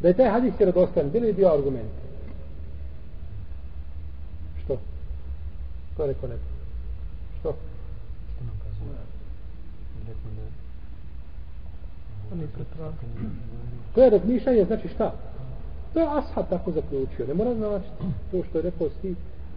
da 0.00 0.08
je 0.08 0.14
taj 0.14 0.30
hadis 0.30 0.54
vjerodostan 0.58 1.10
bili 1.10 1.32
bio 1.32 1.48
argument. 1.48 1.90
Što? 4.64 4.78
to 5.96 6.02
je 6.02 6.08
rekao 6.08 6.28
neko 6.28 6.44
što? 7.40 7.54
što 8.34 8.44
nam 8.44 8.60
kazuje 8.64 8.98
rekao 10.08 10.30
da 10.36 10.42
to 13.94 14.02
je 14.02 14.10
razmišljanje 14.10 14.64
znači 14.64 14.88
šta? 14.88 15.14
To 15.94 16.00
je 16.00 16.06
ashab 16.06 16.46
tako 16.50 16.72
zaključio. 16.72 17.26
Ne 17.26 17.34
mora 17.34 17.54
znači 17.54 17.88
to 18.30 18.42
što 18.48 18.58
je 18.58 18.62
rekao 18.62 18.88
svi 19.00 19.14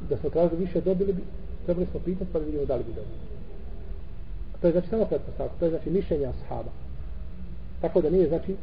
da 0.09 0.17
smo 0.17 0.29
tražili 0.29 0.65
više 0.65 0.81
dobili 0.81 1.13
bi 1.13 1.21
trebali 1.65 1.87
smo 1.91 1.99
pitati 1.99 2.31
pa 2.33 2.39
da 2.39 2.45
vidimo 2.45 2.65
da 2.65 2.75
li 2.75 2.83
bi 2.83 2.93
dobili. 2.93 3.19
To 4.61 4.67
je 4.67 4.71
znači 4.71 4.87
samo 4.89 5.05
pretpostavka 5.05 5.53
to 5.59 5.65
je 5.65 5.71
znači 5.71 5.89
mišljenje 5.89 6.25
ashaba. 6.25 6.71
Tako 7.81 8.01
da 8.01 8.09
nije 8.09 8.27
znači 8.27 8.55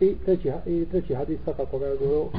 I 0.00 0.14
treći, 0.24 0.52
i 0.66 0.86
treći 0.90 1.14
hadis 1.14 1.38
svakako 1.44 1.78
ga 1.78 1.86
je 1.86 1.96
govorio 1.96 2.22
u 2.22 2.30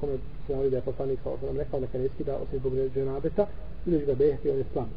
kome 0.00 0.12
se 0.46 0.52
navodi 0.52 0.70
da 0.70 0.76
je 0.76 0.82
poslanik 0.82 1.18
sa 1.22 1.30
osadom 1.30 1.56
rekao 1.56 1.80
neka 1.80 1.98
ne 1.98 2.08
skida 2.14 2.36
osim 2.36 2.58
zbog 2.58 2.72
dženabeta 2.94 3.46
ili 3.86 4.06
ga 4.06 4.14
behti 4.14 4.50
on 4.50 4.56
je 4.56 4.64
slam. 4.72 4.90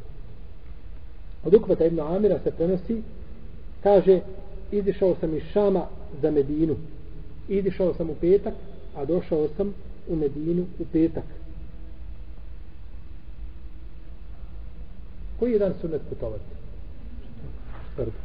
Od 1.45 1.53
ukvata 1.53 1.85
Ibn 1.85 1.99
Amira 1.99 2.39
se 2.43 2.51
prenosi 2.51 3.01
kaže 3.83 4.19
izišao 4.71 5.15
sam 5.19 5.37
iz 5.37 5.43
Šama 5.53 5.85
za 6.21 6.31
Medinu. 6.31 6.75
Idišao 7.49 7.93
sam 7.93 8.09
u 8.09 8.15
petak 8.15 8.53
a 8.95 9.05
došao 9.05 9.47
sam 9.57 9.73
u 10.07 10.15
Medinu 10.15 10.65
u 10.79 10.85
petak 10.93 11.23
Koji 15.39 15.51
je 15.51 15.59
dan 15.59 15.73
sunnet 15.81 16.01
putovati? 16.09 16.43
Četvrtak. 17.89 18.21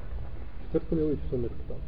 Četvrtkom 0.66 0.98
je 0.98 1.04
uvijek 1.04 1.18
sunnet 1.30 1.50
putovati. 1.50 1.86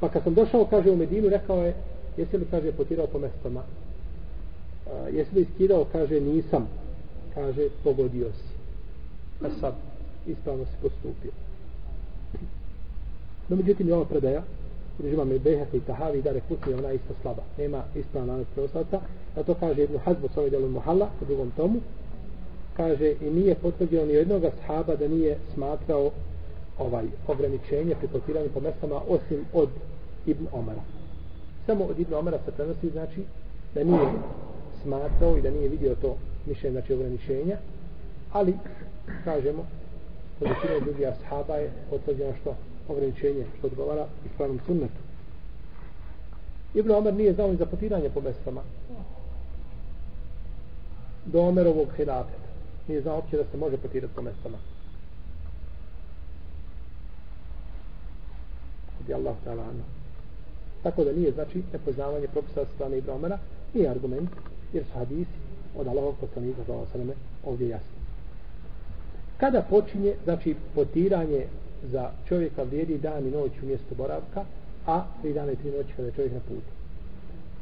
Pa 0.00 0.08
kad 0.08 0.22
sam 0.22 0.34
došao, 0.34 0.66
kaže, 0.66 0.90
u 0.90 0.96
Medinu, 0.96 1.28
rekao 1.28 1.64
je, 1.64 1.74
jesi 2.16 2.38
li, 2.38 2.46
kaže, 2.50 2.72
potirao 2.72 3.06
po 3.06 3.18
mestama? 3.18 3.62
A, 4.86 5.08
jesi 5.08 5.34
li 5.34 5.42
iskidao, 5.42 5.86
kaže, 5.92 6.20
nisam. 6.20 6.68
Kaže, 7.34 7.68
pogodio 7.84 8.32
si. 8.32 8.54
A 9.44 9.50
sad, 9.60 9.74
ispravno 10.26 10.64
si 10.64 10.72
postupio. 10.82 11.43
No, 13.48 13.56
međutim, 13.56 13.88
je 13.88 13.94
ova 13.94 14.04
predaja, 14.04 14.42
Režima 15.02 15.24
me 15.24 15.38
Behek 15.38 15.74
i 15.74 15.80
Tahavi 15.80 16.22
da 16.22 16.32
rekutni 16.32 16.74
ona 16.74 16.92
isto 16.92 17.14
slaba. 17.22 17.42
Nema 17.58 17.82
ispravna 17.94 18.32
lanac 18.32 18.46
preostavca. 18.54 19.00
A 19.36 19.42
to 19.42 19.54
kaže 19.54 19.82
Ibn 19.82 19.98
Hazbo 19.98 20.28
s 20.34 20.36
ovaj 20.36 20.50
delom 20.50 20.72
Muhalla 20.72 21.08
u 21.22 21.24
drugom 21.24 21.50
tomu. 21.56 21.80
Kaže 22.76 23.14
i 23.20 23.30
nije 23.30 23.54
potvrđeno 23.54 24.06
ni 24.06 24.12
jednog 24.12 24.42
sahaba 24.60 24.96
da 24.96 25.08
nije 25.08 25.38
smatrao 25.54 26.10
ovaj 26.78 27.04
ograničenje 27.28 27.94
pri 27.94 28.08
potiranju 28.08 28.48
po 28.54 28.60
mestama 28.60 29.00
osim 29.08 29.44
od 29.52 29.68
Ibn 30.26 30.46
Omara. 30.52 30.82
Samo 31.66 31.84
od 31.84 32.00
Ibn 32.00 32.14
Omara 32.14 32.38
se 32.44 32.52
prenosi 32.52 32.90
znači 32.90 33.22
da 33.74 33.84
nije 33.84 34.08
smatrao 34.82 35.38
i 35.38 35.42
da 35.42 35.50
nije 35.50 35.68
vidio 35.68 35.94
to 35.94 36.16
mišljenje 36.46 36.72
znači 36.72 36.92
ograničenja 36.92 37.56
ali 38.32 38.54
kažemo 39.24 39.66
kod 40.38 40.48
većine 40.48 40.80
drugih 40.80 41.08
ashaba 41.08 41.56
je 41.56 41.70
potvrđeno 41.90 42.32
što 42.40 42.54
ograničenje 42.88 43.46
što 43.58 43.66
odgovara 43.66 44.06
ispravnom 44.26 44.60
sunnetu. 44.66 45.00
Ibn 46.74 46.90
Omer 46.90 47.14
nije 47.14 47.32
znao 47.34 47.50
ni 47.50 47.56
za 47.56 47.66
potiranje 47.66 48.10
po 48.10 48.20
mestama. 48.20 48.60
Do 51.26 51.40
Omerovog 51.40 51.88
hilafeta. 51.96 52.44
Nije 52.88 53.02
znao 53.02 53.16
uopće 53.16 53.36
da 53.36 53.44
se 53.44 53.56
može 53.56 53.76
potirati 53.76 54.14
po 54.14 54.22
mestama. 54.22 54.58
Kod 58.98 59.14
Allah 59.14 59.34
ta'ala. 59.46 59.64
Tako 60.82 61.04
da 61.04 61.12
nije, 61.12 61.32
znači, 61.32 61.62
nepoznavanje 61.72 62.28
propisa 62.28 62.64
strane 62.74 62.98
Ibn 62.98 63.10
Omera, 63.10 63.38
nije 63.74 63.90
argument, 63.90 64.30
jer 64.72 64.84
su 64.84 64.98
hadisi 64.98 65.38
od 65.76 65.86
Allahog 65.86 66.14
poslanika, 66.20 66.62
za 66.66 66.84
ovdje 67.44 67.68
jasni. 67.68 67.94
Kada 69.36 69.62
počinje, 69.70 70.14
znači, 70.24 70.54
potiranje 70.74 71.46
za 71.92 72.10
čovjeka 72.28 72.62
vrijedi 72.62 72.98
dan 72.98 73.26
i 73.26 73.30
noć 73.30 73.52
u 73.62 73.66
mjestu 73.66 73.94
boravka, 73.94 74.44
a 74.86 75.04
tri 75.22 75.32
dana 75.32 75.52
i 75.52 75.56
tri 75.56 75.70
noći 75.70 75.92
kada 75.96 76.08
je 76.08 76.14
čovjek 76.14 76.32
na 76.32 76.40
putu. 76.40 76.70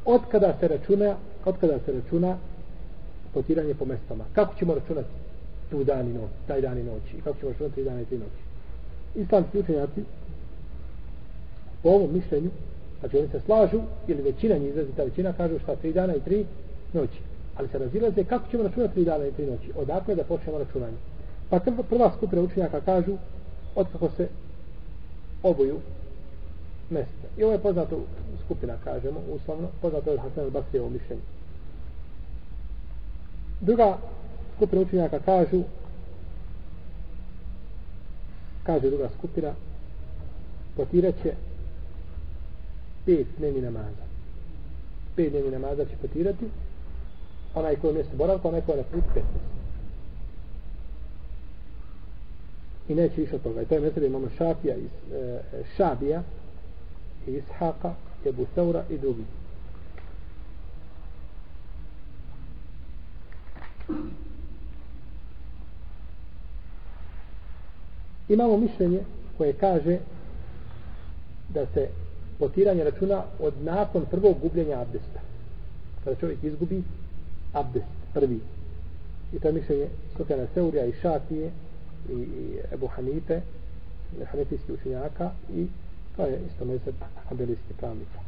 Od 0.04 0.20
kada 0.30 0.56
se 0.60 0.68
računa, 0.68 1.16
od 1.44 1.56
kada 1.60 1.78
se 1.78 1.92
računa 1.92 2.36
potiranje 3.34 3.74
po 3.74 3.84
mestama. 3.84 4.24
Kako 4.32 4.54
ćemo 4.58 4.74
računati 4.74 5.08
tu 5.70 5.84
dan 5.84 6.08
i 6.08 6.12
noć, 6.12 6.30
taj 6.46 6.60
dan 6.60 6.78
i 6.78 6.82
noć? 6.82 7.02
Kako 7.24 7.38
ćemo 7.38 7.52
računati 7.52 7.74
tri 7.74 7.84
dana 7.84 8.00
i 8.00 8.04
tri 8.04 8.18
noći? 8.18 8.42
Islamski 9.14 9.58
učenjaci 9.58 10.02
po 11.82 11.88
ovom 11.88 12.12
mišljenju, 12.12 12.50
znači 13.00 13.18
oni 13.18 13.28
se 13.28 13.40
slažu, 13.40 13.80
ili 14.08 14.22
većina 14.22 14.56
njih 14.56 14.68
izrazi, 14.68 14.92
ta 14.96 15.02
većina 15.02 15.32
kažu 15.32 15.58
šta 15.58 15.76
tri 15.76 15.92
dana 15.92 16.14
i 16.14 16.20
tri 16.20 16.46
noći. 16.92 17.18
Ali 17.56 17.68
se 17.68 17.78
razilaze 17.78 18.24
kako 18.24 18.50
ćemo 18.50 18.62
računati 18.62 18.94
tri 18.94 19.04
dana 19.04 19.26
i 19.26 19.32
tri 19.32 19.46
noći. 19.46 19.72
Odakle 19.76 20.14
da 20.14 20.24
počnemo 20.24 20.58
računanje. 20.58 20.96
Pa 21.50 21.60
prva 21.88 22.12
skupina 22.16 22.42
učenjaka 22.42 22.80
kažu 22.80 23.16
otkako 23.74 24.10
se 24.16 24.28
oboju 25.42 25.80
mesta. 26.90 27.26
I 27.36 27.44
ovo 27.44 27.52
je 27.52 27.58
poznato 27.58 28.00
skupina, 28.44 28.74
kažemo, 28.84 29.20
uslovno, 29.34 29.68
poznato 29.80 30.10
je 30.10 30.14
od 30.14 30.20
Hasan 30.20 30.44
al-Basrijevo 30.44 30.90
mišljenje. 30.90 31.22
Druga 33.60 33.98
skupina 34.56 34.82
učenjaka 34.82 35.18
kažu 35.18 35.62
kaže 38.62 38.90
druga 38.90 39.08
skupina 39.18 39.54
potirat 40.76 41.14
će 41.22 41.34
pet 43.06 43.26
dnevni 43.38 43.60
namaza. 43.60 44.04
Pet 45.16 45.30
dnevni 45.30 45.50
namaza 45.50 45.84
će 45.84 45.96
potirati 46.02 46.44
onaj 47.54 47.76
koji 47.76 47.90
je 47.90 47.94
mjesto 47.94 48.16
boravka, 48.16 48.48
onaj 48.48 48.60
koji 48.60 48.76
je 48.76 48.82
na 48.82 48.88
put 48.92 49.04
15. 49.14 49.51
I 52.88 52.94
neće 52.94 53.20
više 53.20 53.36
od 53.36 53.42
toga. 53.42 53.62
I 53.62 53.64
to 53.64 53.74
je 53.74 53.80
mesele 53.80 54.06
imamo 54.06 54.28
Šafija 54.38 54.76
iz 54.76 54.90
e, 55.12 55.40
e 55.52 55.62
Šabija 55.76 56.22
i 57.26 57.30
Ishaqa, 57.30 57.92
Ebu 58.26 58.46
Saura 58.54 58.84
i 58.90 58.98
drugi. 58.98 59.24
Imamo 68.28 68.56
mišljenje 68.56 69.00
koje 69.38 69.52
kaže 69.52 69.98
da 71.48 71.66
se 71.66 71.88
potiranje 72.38 72.84
računa 72.84 73.22
od 73.40 73.54
nakon 73.62 74.04
prvog 74.10 74.36
gubljenja 74.42 74.80
abdesta. 74.80 75.20
Kada 76.04 76.16
čovjek 76.16 76.44
izgubi 76.44 76.82
abdest 77.52 77.86
prvi. 78.14 78.40
I 79.32 79.38
to 79.40 79.48
je 79.48 79.54
mišljenje 79.54 79.88
Sofjana 80.16 80.46
Seurija 80.54 80.86
i 80.86 80.92
Šafije 80.92 81.50
i, 82.08 82.12
i 82.12 82.58
Ebu 82.72 82.86
Hanife 82.86 83.40
hanefijski 84.30 84.72
učenjaka 84.72 85.30
i 85.54 85.66
to 86.16 86.22
je 86.22 86.40
isto 86.50 86.64
mezeb 86.64 86.94
abelijski 87.30 87.74
pravnika 87.78 88.18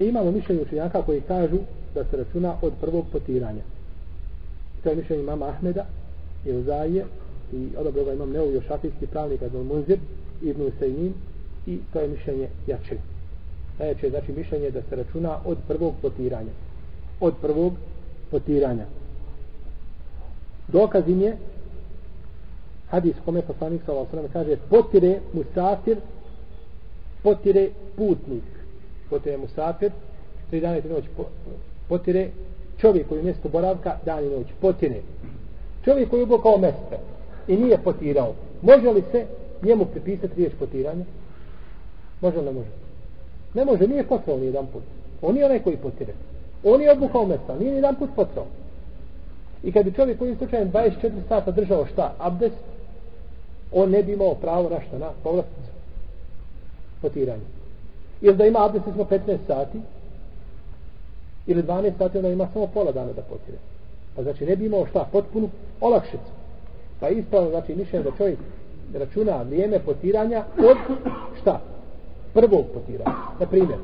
I 0.00 0.04
imamo 0.04 0.30
mišljenje 0.30 0.62
učenjaka 0.62 1.02
koji 1.02 1.20
kažu 1.20 1.58
da 1.94 2.04
se 2.04 2.16
računa 2.16 2.54
od 2.62 2.72
prvog 2.80 3.04
potiranja. 3.12 3.62
I 4.78 4.82
to 4.82 4.88
je 4.88 4.96
mišljenje 4.96 5.22
imama 5.22 5.48
Ahmeda 5.48 5.86
i 6.46 6.52
Uzaije 6.52 7.04
i 7.52 7.68
odobro 7.76 8.04
ga 8.04 8.12
imam 8.12 8.30
neuvio 8.30 8.62
šafijski 8.68 9.06
pravnik 9.06 9.42
Adol 9.42 9.64
Munzir 9.64 9.98
Ibn 10.42 10.62
Usaynin 10.62 11.12
i 11.66 11.78
to 11.92 12.00
je 12.00 12.08
mišljenje 12.08 12.48
jače. 12.66 12.96
Najjače 13.78 14.06
je 14.06 14.10
znači 14.10 14.32
mišljenje 14.32 14.70
da 14.70 14.82
se 14.82 14.96
računa 14.96 15.38
od 15.44 15.58
prvog 15.68 15.94
potiranja. 16.02 16.52
Od 17.20 17.34
prvog 17.42 17.72
potiranja 18.30 18.86
dokaz 20.68 21.08
im 21.08 21.20
je 21.20 21.36
hadis 22.90 23.14
kome 23.24 23.42
poslanik 23.42 23.82
sa 23.86 23.92
Allah 23.92 24.06
kaže 24.32 24.56
potire 24.70 25.20
musafir 25.32 25.96
potire 27.22 27.70
putnik. 27.96 28.44
Potire 29.10 29.36
musafir 29.36 29.92
tri 30.50 30.60
dana 30.60 30.78
i 30.78 30.82
tri 30.82 30.90
potire 31.88 32.30
čovjek 32.78 33.08
koji 33.08 33.18
je 33.18 33.24
mjesto 33.24 33.48
boravka 33.48 33.96
dan 34.04 34.24
i 34.24 34.28
noć 34.28 34.46
potire. 34.60 35.00
Čovjek 35.84 36.10
koji 36.10 36.20
je 36.20 36.24
ubokao 36.24 36.58
mjesto 36.58 36.96
i 37.48 37.56
nije 37.56 37.78
potirao 37.78 38.34
može 38.62 38.90
li 38.90 39.02
se 39.12 39.26
njemu 39.62 39.84
pripisati 39.84 40.34
riječ 40.36 40.52
potiranja 40.58 41.04
može 42.20 42.38
li 42.38 42.44
ne 42.44 42.52
može. 42.52 42.70
Ne 43.54 43.64
može 43.64 43.86
nije 43.86 44.06
potrao 44.06 44.38
ni 44.38 44.46
jedan 44.46 44.66
put 44.66 44.82
on 45.22 45.36
je 45.36 45.44
onaj 45.44 45.62
koji 45.62 45.76
potire. 45.76 46.12
On 46.64 46.82
je 46.82 46.92
obukao 46.92 47.26
mjesto 47.26 47.56
nije 47.58 47.70
ni 47.70 47.76
jedan 47.76 47.94
put 47.94 48.10
potrao. 48.16 48.46
I 49.62 49.72
kad 49.72 49.84
bi 49.84 49.92
čovjek 49.92 50.18
koji 50.18 50.36
slučajem 50.36 50.72
24 50.72 51.10
sata 51.28 51.50
držao 51.50 51.86
šta? 51.86 52.14
Abdest, 52.18 52.56
on 53.72 53.90
ne 53.90 54.02
bi 54.02 54.12
imao 54.12 54.34
pravo 54.34 54.68
na 54.68 54.80
šta? 54.80 54.98
Na 54.98 55.10
povlasticu. 55.22 55.70
Potiranje. 57.02 57.42
Jer 58.20 58.36
da 58.36 58.46
ima 58.46 58.64
abdest 58.64 58.84
smo 58.94 59.04
15 59.04 59.36
sati, 59.46 59.78
ili 61.46 61.62
12 61.62 61.92
sati, 61.98 62.18
onda 62.18 62.28
ima 62.28 62.48
samo 62.52 62.66
pola 62.66 62.92
dana 62.92 63.12
da 63.12 63.22
potire. 63.22 63.58
Pa 64.16 64.22
znači 64.22 64.46
ne 64.46 64.56
bi 64.56 64.66
imao 64.66 64.86
šta? 64.86 65.08
Potpunu 65.12 65.48
olakšicu. 65.80 66.32
Pa 67.00 67.08
ispravno 67.08 67.50
znači 67.50 67.74
mišljenje 67.74 68.04
da 68.04 68.16
čovjek 68.16 68.38
računa 68.94 69.42
vrijeme 69.42 69.78
potiranja 69.78 70.44
od 70.58 70.76
šta? 71.40 71.60
Prvog 72.34 72.64
potiranja. 72.74 73.16
Na 73.40 73.46
primjer, 73.46 73.78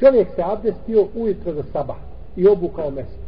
čovjek 0.00 0.28
se 0.34 0.42
abdestio 0.42 1.06
ujutro 1.14 1.52
za 1.52 1.62
sabah 1.72 1.96
i 2.36 2.48
obukao 2.48 2.90
mjesto. 2.90 3.21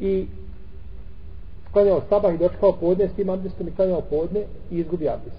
I 0.00 0.26
klanjao 1.72 2.02
sabah 2.08 2.34
i 2.34 2.38
dočekao 2.38 2.72
podne 2.72 3.08
s 3.08 3.12
tim 3.12 3.30
abdestom 3.30 3.68
i 3.68 3.74
klanjao 3.74 4.00
podne 4.00 4.40
i 4.70 4.78
izgubi 4.78 5.08
abdest. 5.08 5.36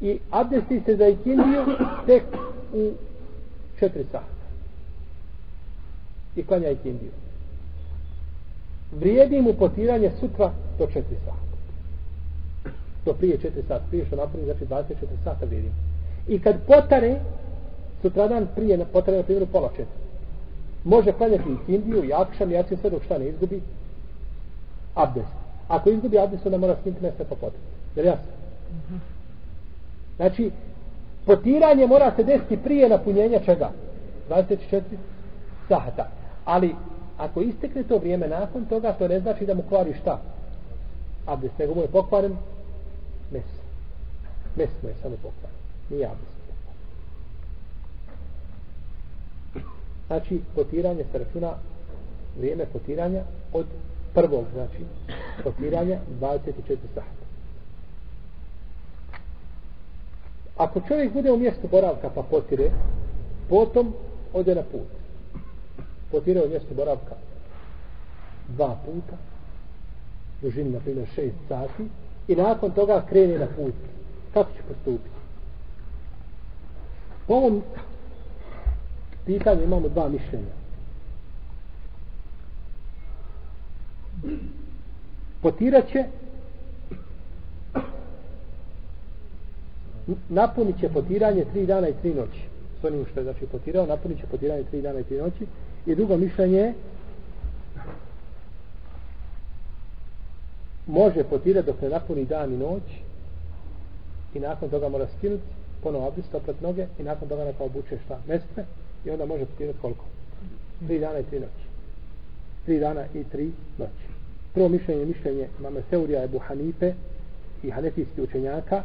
I 0.00 0.18
abdesti 0.30 0.82
se 0.86 0.96
za 0.96 1.08
ikindiju 1.08 1.64
tek 2.06 2.22
u 2.74 2.90
četiri 3.78 4.04
sata. 4.04 4.36
I 6.36 6.46
klanja 6.46 6.70
ikindiju. 6.70 7.10
Vrijedi 8.92 9.40
mu 9.40 9.54
potiranje 9.54 10.10
sutra 10.20 10.52
do 10.78 10.86
četiri 10.86 11.16
sata. 11.24 11.46
To 13.04 13.12
prije 13.12 13.38
četiri 13.38 13.62
sata. 13.68 13.84
Prije 13.88 14.06
što 14.06 14.16
napravi, 14.16 14.44
znači 14.44 14.64
24 14.64 14.94
sata 15.24 15.46
vrijedi. 15.46 15.70
I 16.28 16.38
kad 16.38 16.56
potare, 16.66 17.20
sutradan 18.02 18.46
prije 18.54 18.86
potare 18.92 19.16
na 19.16 19.22
primjeru 19.22 19.46
pola 19.46 19.68
četiri 19.68 20.05
može 20.86 21.12
klanjati 21.12 21.50
i 21.50 21.66
kindiju 21.66 22.04
i 22.04 22.12
akšam 22.12 22.52
i 22.52 22.56
akšam 22.56 22.78
sve 22.78 22.90
dok 22.90 23.04
šta 23.04 23.18
ne 23.18 23.28
izgubi 23.28 23.60
abdest. 24.94 25.34
Ako 25.68 25.90
izgubi 25.90 26.18
abdest, 26.18 26.46
onda 26.46 26.58
mora 26.58 26.76
skinti 26.80 27.02
mjesta 27.02 27.24
po 27.24 27.34
potrebu. 27.34 27.64
Jer 27.96 28.06
jasno? 28.06 28.32
Znači, 30.16 30.50
potiranje 31.26 31.86
mora 31.86 32.12
se 32.16 32.24
desiti 32.24 32.56
prije 32.56 32.88
napunjenja 32.88 33.38
čega? 33.44 33.70
24 34.30 34.80
sahata. 35.68 36.08
Ali 36.44 36.74
ako 37.18 37.40
istekne 37.40 37.82
to 37.82 37.98
vrijeme 37.98 38.28
nakon 38.28 38.64
toga 38.64 38.92
to 38.92 39.08
ne 39.08 39.20
znači 39.20 39.46
da 39.46 39.54
mu 39.54 39.62
kvari 39.68 39.94
šta? 40.00 40.20
Abdest 41.26 41.58
nego 41.58 41.74
mu 41.74 41.82
je 41.82 41.88
pokvaren 41.88 42.36
mes. 43.32 43.44
Mes 44.56 44.70
mu 44.82 44.88
je 44.88 44.94
samo 45.02 45.14
pokvaren. 45.14 45.56
Nije 45.90 46.06
abdest 46.06 46.35
znači 50.06 50.40
potiranje 50.54 51.04
se 51.12 51.18
računa 51.18 51.52
vrijeme 52.38 52.66
potiranja 52.72 53.22
od 53.52 53.66
prvog 54.14 54.44
znači 54.54 54.84
potiranja 55.44 55.98
24 56.20 56.76
sahata 56.94 57.26
ako 60.56 60.80
čovjek 60.88 61.12
bude 61.12 61.32
u 61.32 61.36
mjestu 61.36 61.68
boravka 61.70 62.10
pa 62.14 62.22
potire 62.22 62.70
potom 63.48 63.94
ode 64.32 64.54
na 64.54 64.62
put. 64.62 64.88
Potire 66.10 66.42
u 66.42 66.48
mjestu 66.48 66.74
boravka 66.74 67.14
dva 68.48 68.76
puta 68.84 69.16
dužini 70.42 70.70
na 70.70 70.80
primjer 70.80 71.08
6 71.16 71.30
sati 71.48 71.88
i 72.28 72.36
nakon 72.36 72.70
toga 72.70 73.04
krene 73.08 73.38
na 73.38 73.46
put. 73.46 73.74
Kako 74.34 74.50
će 74.52 74.62
postupiti? 74.68 75.16
Po 77.26 77.34
ovom 77.34 77.62
pitanju 79.26 79.62
imamo 79.62 79.88
dva 79.88 80.08
mišljenja. 80.08 80.54
Potirat 85.42 85.88
će 85.92 86.04
napunit 90.28 90.80
će 90.80 90.88
potiranje 90.88 91.44
tri 91.52 91.66
dana 91.66 91.88
i 91.88 91.94
tri 92.02 92.14
noći. 92.14 92.40
S 92.80 92.84
onim 92.84 93.06
što 93.10 93.20
je 93.20 93.24
znači 93.24 93.46
potirao 93.46 93.86
napunit 93.86 94.20
će 94.20 94.26
potiranje 94.26 94.62
tri 94.62 94.82
dana 94.82 95.00
i 95.00 95.04
tri 95.04 95.16
noći. 95.16 95.46
I 95.86 95.94
drugo 95.94 96.16
mišljenje 96.16 96.58
je 96.58 96.74
može 100.86 101.24
potirati 101.24 101.66
dok 101.66 101.80
ne 101.82 101.88
napuni 101.88 102.24
dan 102.24 102.54
i 102.54 102.56
noć 102.56 102.82
i 104.34 104.40
nakon 104.40 104.70
toga 104.70 104.88
mora 104.88 105.06
skinuti 105.18 105.44
ponovo 105.82 106.06
abdest 106.06 106.34
oprat 106.34 106.60
noge 106.60 106.86
i 106.98 107.02
nakon 107.02 107.28
toga 107.28 107.44
neka 107.44 107.64
obuče 107.64 107.98
šta? 108.04 108.18
Mestve 108.28 108.64
i 109.06 109.10
onda 109.10 109.26
može 109.26 109.44
potirati 109.44 109.78
koliko? 109.78 110.04
Tri 110.86 110.98
dana 110.98 111.18
i 111.18 111.24
tri 111.24 111.40
noći. 111.40 111.66
Tri 112.64 112.78
dana 112.78 113.04
i 113.14 113.24
tri 113.24 113.50
noći. 113.78 114.06
Prvo 114.54 114.68
mišljenje 114.68 115.00
je 115.00 115.06
mišljenje 115.06 115.48
mame 115.60 115.82
Seurija 115.90 116.24
Ebu 116.24 116.38
Hanife 116.38 116.94
i 117.62 117.70
hanefijski 117.70 118.22
učenjaka 118.22 118.82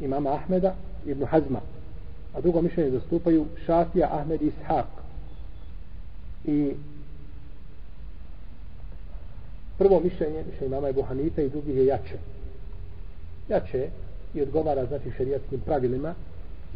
imama 0.00 0.30
mama 0.30 0.36
Ahmeda 0.36 0.74
ibn 1.06 1.24
Hazma. 1.24 1.60
A 2.34 2.40
drugo 2.40 2.62
mišljenje 2.62 2.90
zastupaju 2.90 3.46
Šafija 3.66 4.08
Ahmed 4.12 4.40
Ishaq 4.40 4.84
i 6.44 6.72
prvo 9.78 10.00
mišljenje 10.00 10.44
mišljenje 10.50 10.66
imama 10.66 10.88
Ebu 10.88 11.02
Hanife 11.02 11.46
i 11.46 11.50
drugih 11.50 11.76
je 11.76 11.86
jače. 11.86 12.18
Jače 13.48 13.88
i 14.34 14.42
odgovara 14.42 14.86
znači 14.86 15.10
šerijatskim 15.16 15.60
pravilima 15.60 16.14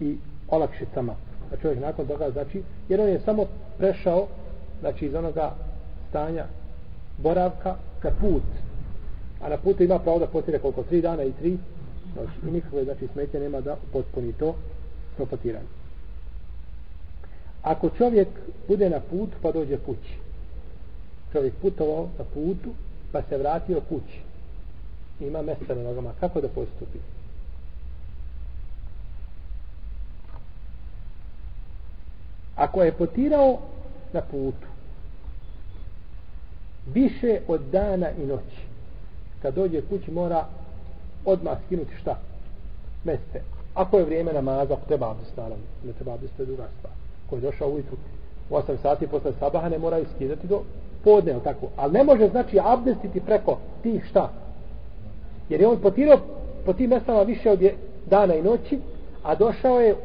i 0.01 0.17
olakšicama 0.49 1.15
a 1.55 1.57
čovjek 1.63 1.81
nakon 1.81 2.07
toga 2.07 2.31
znači 2.31 2.63
jer 2.89 3.01
on 3.01 3.09
je 3.09 3.21
samo 3.21 3.47
prešao 3.79 4.27
znači 4.81 5.07
iz 5.07 5.15
onoga 5.15 5.55
stanja 6.09 6.45
boravka 7.19 7.77
ka 8.01 8.11
put. 8.21 8.43
A 9.41 9.49
na 9.49 9.57
putu 9.57 9.83
ima 9.83 9.99
pravo 9.99 10.19
da 10.19 10.27
potire 10.27 10.59
koliko 10.59 10.83
tri 10.83 11.01
dana 11.01 11.23
i 11.23 11.33
tri 11.33 11.59
noći 12.17 12.49
i 12.49 12.51
nikakve 12.51 12.85
znači 12.85 13.09
smetje 13.13 13.41
nema 13.41 13.61
da 13.61 13.77
potpuni 13.93 14.33
to 14.33 14.55
to 15.17 15.27
potiranje. 15.27 15.67
Ako 17.63 17.91
čovjek 17.99 18.29
bude 18.69 18.91
na 18.91 19.01
put 19.01 19.31
pa 19.43 19.53
dođe 19.53 19.77
kući. 19.77 20.15
Čovjek 21.33 21.55
putovao 21.63 22.09
na 22.19 22.25
putu 22.35 22.71
pa 23.13 23.23
se 23.23 23.39
vratio 23.39 23.81
kući. 23.81 24.21
Ima 25.21 25.43
mjesta 25.43 25.75
na 25.75 25.83
nogama. 25.83 26.13
Kako 26.21 26.41
da 26.41 26.49
postupi? 26.49 26.99
Ako 32.65 32.83
je 32.83 32.93
potirao 32.93 33.59
na 34.13 34.21
putu. 34.21 34.67
Više 36.95 37.41
od 37.49 37.61
dana 37.73 38.11
i 38.11 38.27
noći. 38.27 38.63
Kad 39.43 39.55
dođe 39.55 39.81
kući 39.81 40.11
mora 40.11 40.45
odmah 41.25 41.59
skinuti 41.67 41.97
šta? 42.01 42.19
Meste. 43.05 43.43
Ako 43.75 43.99
je 43.99 44.05
vrijeme 44.05 44.33
namaza 44.33 44.75
ako 44.75 44.87
treba 44.87 45.11
abdest 45.11 45.37
naravno. 45.37 45.65
Ne 45.85 45.93
treba 45.93 46.15
abdest 46.15 46.37
to 46.37 46.43
je 46.43 46.47
druga 46.47 46.69
stvar. 46.79 46.93
Ko 47.31 47.37
je 47.37 47.41
došao 47.41 47.69
ujutru 47.69 47.97
u 48.51 48.55
8 48.55 48.77
sati 48.83 49.07
posle 49.07 49.33
sabaha 49.39 49.69
ne 49.69 49.79
mora 49.79 49.99
iskidati 49.99 50.47
do 50.47 50.63
podne 51.05 51.35
tako? 51.45 51.69
Ali 51.77 51.93
ne 51.93 52.05
može 52.05 52.29
znači 52.29 52.59
abdestiti 52.65 53.21
preko 53.21 53.59
tih 53.83 54.05
šta? 54.11 54.31
Jer 55.49 55.61
je 55.61 55.69
on 55.69 55.81
potirao 55.81 56.19
po 56.67 56.73
tim 56.73 56.91
mestama 56.91 57.23
više 57.23 57.51
od 57.51 57.61
dana 58.07 58.35
i 58.35 58.43
noći 58.43 58.79
a 59.23 59.35
došao 59.35 59.81
je 59.81 59.97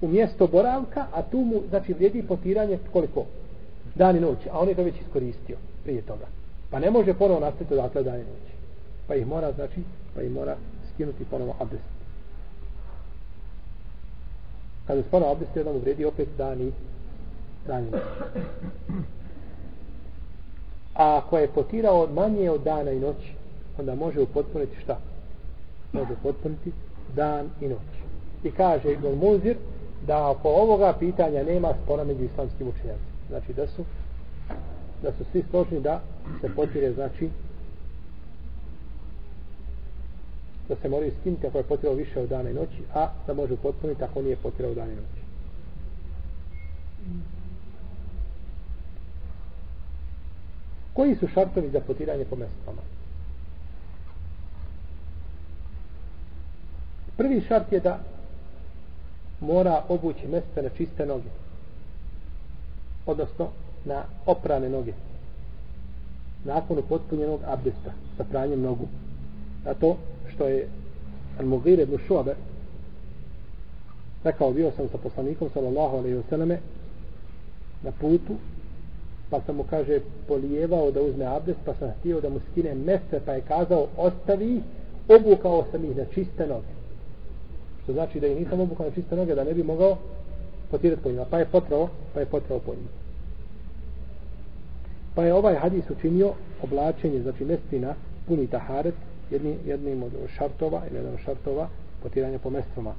u 0.00 0.08
mjesto 0.08 0.46
boravka, 0.46 1.06
a 1.12 1.22
tu 1.22 1.38
mu, 1.38 1.62
znači, 1.68 1.92
vrijedi 1.92 2.22
potiranje 2.22 2.78
koliko? 2.92 3.24
Dan 3.94 4.16
i 4.16 4.20
noć, 4.20 4.38
a 4.52 4.58
on 4.58 4.68
je 4.68 4.74
to 4.74 4.82
već 4.82 4.94
iskoristio 5.00 5.56
prije 5.84 6.02
toga. 6.02 6.26
Pa 6.70 6.78
ne 6.78 6.90
može 6.90 7.14
ponovo 7.14 7.40
nastaviti 7.40 7.74
odatle 7.74 8.02
dan 8.02 8.14
i 8.14 8.18
noć. 8.18 8.52
Pa 9.06 9.14
ih 9.14 9.26
mora, 9.26 9.52
znači, 9.52 9.80
pa 10.14 10.22
ih 10.22 10.30
mora 10.30 10.56
skinuti 10.94 11.24
ponovo 11.30 11.54
abdest. 11.60 11.84
Kada 14.86 15.02
se 15.02 15.08
ponovo 15.10 15.32
abdest, 15.32 15.56
onda 15.56 15.72
mu 15.72 15.78
vrijedi 15.78 16.04
opet 16.04 16.28
dan 16.38 16.60
i, 16.60 16.72
dan 17.66 17.82
i 17.82 17.90
noć. 17.90 18.02
A 20.94 21.16
ako 21.16 21.38
je 21.38 21.48
potirao 21.48 22.08
manje 22.14 22.50
od 22.50 22.62
dana 22.62 22.90
i 22.90 23.00
noći, 23.00 23.32
onda 23.78 23.94
može 23.94 24.20
upotpuniti 24.20 24.80
šta? 24.80 24.98
Može 25.92 26.12
upotpuniti 26.12 26.72
dan 27.14 27.50
i 27.60 27.68
noć. 27.68 27.88
I 28.44 28.50
kaže 28.50 28.92
Ibn 28.92 29.18
Muzir, 29.20 29.56
da 30.06 30.28
oko 30.28 30.48
ovoga 30.48 30.92
pitanja 30.98 31.42
nema 31.42 31.74
spora 31.84 32.04
među 32.04 32.24
islamskim 32.24 32.68
učenjacima. 32.68 33.18
Znači 33.28 33.52
da 33.52 33.66
su 33.66 33.84
da 35.02 35.12
su 35.12 35.24
svi 35.32 35.44
složni 35.50 35.80
da 35.80 36.00
se 36.40 36.48
potire 36.56 36.92
znači 36.92 37.30
da 40.68 40.76
se 40.76 40.88
moraju 40.88 41.12
skinuti 41.20 41.46
ako 41.46 41.58
je 41.58 41.64
potirao 41.64 41.94
više 41.94 42.20
od 42.20 42.28
dana 42.28 42.50
i 42.50 42.54
noći, 42.54 42.82
a 42.94 43.08
da 43.26 43.34
može 43.34 43.56
potpuniti 43.56 44.04
ako 44.04 44.22
nije 44.22 44.36
potirao 44.36 44.74
dana 44.74 44.92
i 44.92 44.96
noći. 44.96 45.22
Koji 50.92 51.16
su 51.16 51.28
šartovi 51.34 51.70
za 51.70 51.80
potiranje 51.80 52.24
po 52.24 52.36
mestama? 52.36 52.82
Prvi 57.16 57.40
šart 57.48 57.72
je 57.72 57.80
da 57.80 57.98
mora 59.40 59.82
obući 59.88 60.28
mesta 60.28 60.62
na 60.62 60.68
čiste 60.68 61.06
noge. 61.06 61.28
Odnosno 63.06 63.48
na 63.84 64.02
oprane 64.26 64.68
noge. 64.68 64.92
Nakon 66.44 66.78
upotpunjenog 66.78 67.40
abdesta 67.46 67.92
sa 68.16 68.24
pranjem 68.24 68.62
nogu. 68.62 68.88
Zato 69.64 69.80
to 69.80 69.96
što 70.34 70.48
je 70.48 70.68
Al-Mughir 71.38 71.80
ibn 71.80 71.98
Šuabe 72.06 72.34
rekao 74.24 74.52
bio 74.52 74.70
sam 74.76 74.88
sa 74.88 74.98
poslanikom 74.98 75.50
sallallahu 75.54 75.96
alaihi 75.96 76.16
wa 76.16 76.22
sallame 76.30 76.58
na 77.82 77.90
putu 78.00 78.34
pa 79.30 79.40
sam 79.46 79.56
mu 79.56 79.64
kaže 79.70 80.00
polijevao 80.28 80.90
da 80.90 81.02
uzme 81.02 81.24
abdest 81.24 81.58
pa 81.64 81.74
sam 81.74 81.90
htio 82.00 82.20
da 82.20 82.28
mu 82.28 82.40
skine 82.52 82.74
mese 82.74 83.20
pa 83.26 83.32
je 83.32 83.40
kazao 83.40 83.86
ostavi 83.96 84.62
obukao 85.08 85.64
sam 85.70 85.84
ih 85.84 85.96
na 85.96 86.04
čiste 86.04 86.46
noge 86.46 86.77
što 87.88 87.92
znači 87.92 88.20
da 88.20 88.26
i 88.26 88.34
nisam 88.34 88.60
obukao 88.60 88.86
na 88.86 88.92
čiste 88.92 89.16
noge 89.16 89.34
da 89.34 89.44
ne 89.44 89.54
bi 89.54 89.62
mogao 89.62 89.96
potirati 90.70 91.02
po 91.02 91.10
njima. 91.10 91.24
Pa 91.30 91.38
je 91.38 91.44
potrao 91.44 91.88
pa 92.14 92.20
je 92.20 92.26
potrao 92.26 92.58
po 92.58 92.70
njima. 92.70 92.88
Pa 95.14 95.24
je 95.24 95.34
ovaj 95.34 95.54
hadis 95.54 95.90
učinio 95.90 96.32
oblačenje 96.62 97.22
znači 97.22 97.44
mestina 97.44 97.94
puni 98.26 98.46
taharet 98.46 98.94
jedni, 99.30 99.56
jednim 99.66 100.02
od 100.02 100.12
šartova 100.36 100.82
ili 100.90 100.96
jedan 100.96 101.14
od 101.14 101.20
šartova 101.24 101.68
potiranja 102.02 102.38
po 102.38 102.50
mestvama 102.50 102.94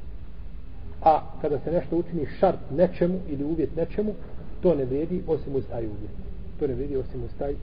a 1.03 1.21
kada 1.41 1.59
se 1.59 1.71
nešto 1.71 1.97
učini 1.97 2.27
šart 2.39 2.59
nečemu 2.71 3.19
ili 3.27 3.43
uvjet 3.43 3.75
nečemu 3.75 4.13
to 4.61 4.75
ne 4.75 4.85
vrijedi 4.85 5.23
osim 5.27 5.55
uz 5.55 5.63
taj 5.69 5.85
uvjet. 5.85 6.11
To 6.59 6.67
ne 6.67 6.73
vrijedi 6.73 6.97
osim 6.97 7.23
uz 7.23 7.31
taj 7.39 7.53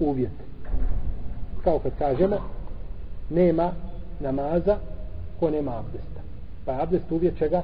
uvjet. 0.00 0.32
Kao 1.64 1.78
kad 1.78 1.92
kažemo 1.98 2.36
nema 3.30 3.72
namaza 4.20 4.78
ko 5.40 5.50
nema 5.50 5.78
abdesta. 5.78 6.19
Pa 6.64 6.72
je 6.72 6.82
abdest 6.82 7.12
uvjet 7.12 7.38
čega? 7.38 7.62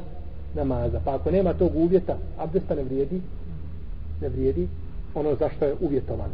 Namaza. 0.54 1.00
Pa 1.04 1.14
ako 1.14 1.30
nema 1.30 1.54
tog 1.54 1.76
uvjeta, 1.76 2.16
abdesta 2.38 2.74
ne 2.74 2.82
vrijedi, 2.82 3.20
ne 4.20 4.28
vrijedi 4.28 4.68
ono 5.16 5.34
zašto 5.34 5.64
je 5.64 5.74
uvjetovan. 5.80 6.30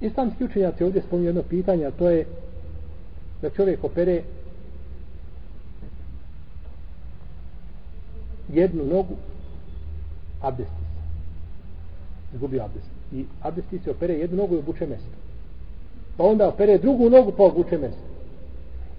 Islamski 0.00 0.44
učenjaci 0.44 0.84
ovdje 0.84 1.02
spominju 1.02 1.28
jedno 1.28 1.42
pitanje, 1.42 1.84
a 1.86 1.90
to 1.90 2.10
je 2.10 2.26
da 3.42 3.50
čovjek 3.50 3.84
opere 3.84 4.22
jednu 8.52 8.84
nogu 8.84 9.16
abdesti 10.42 10.74
se. 10.74 12.36
Zgubio 12.36 12.64
abdest. 12.64 12.90
I 13.12 13.24
abdesti 13.42 13.78
se 13.78 13.90
opere 13.90 14.14
jednu 14.14 14.36
nogu 14.36 14.54
i 14.54 14.58
obuče 14.58 14.86
mjesto. 14.86 15.10
Pa 16.16 16.24
onda 16.24 16.48
opere 16.48 16.78
drugu 16.78 17.10
nogu 17.10 17.32
pa 17.32 17.42
obuče 17.42 17.78
mjesto. 17.78 18.15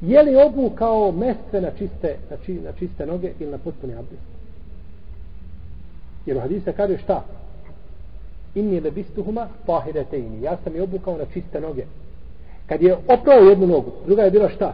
Je 0.02 0.24
li 0.24 0.36
obu 0.36 0.70
kao 0.70 1.12
mestve 1.12 1.62
na 1.62 1.72
čiste, 1.72 2.16
na, 2.30 2.38
či, 2.46 2.54
na 2.54 2.72
čiste 2.72 3.06
noge 3.06 3.32
ili 3.40 3.52
na 3.52 3.58
potpuni 3.58 3.94
abdest? 3.94 4.22
Jer 6.26 6.38
u 6.38 6.40
hadisa 6.40 6.72
kaže 6.72 6.98
šta? 6.98 7.24
Inni 8.56 8.80
lebistuhuma 8.80 9.48
tahiretejni. 9.66 10.42
Ja 10.42 10.58
sam 10.64 10.76
je 10.76 10.84
obukao 10.84 11.18
na 11.18 11.26
čiste 11.34 11.62
noge. 11.62 11.86
Kad 12.68 12.82
je 12.82 12.96
oprao 12.96 13.40
jednu 13.40 13.68
nogu, 13.68 13.92
druga 14.06 14.24
je 14.24 14.32
bila 14.32 14.50
šta? 14.50 14.74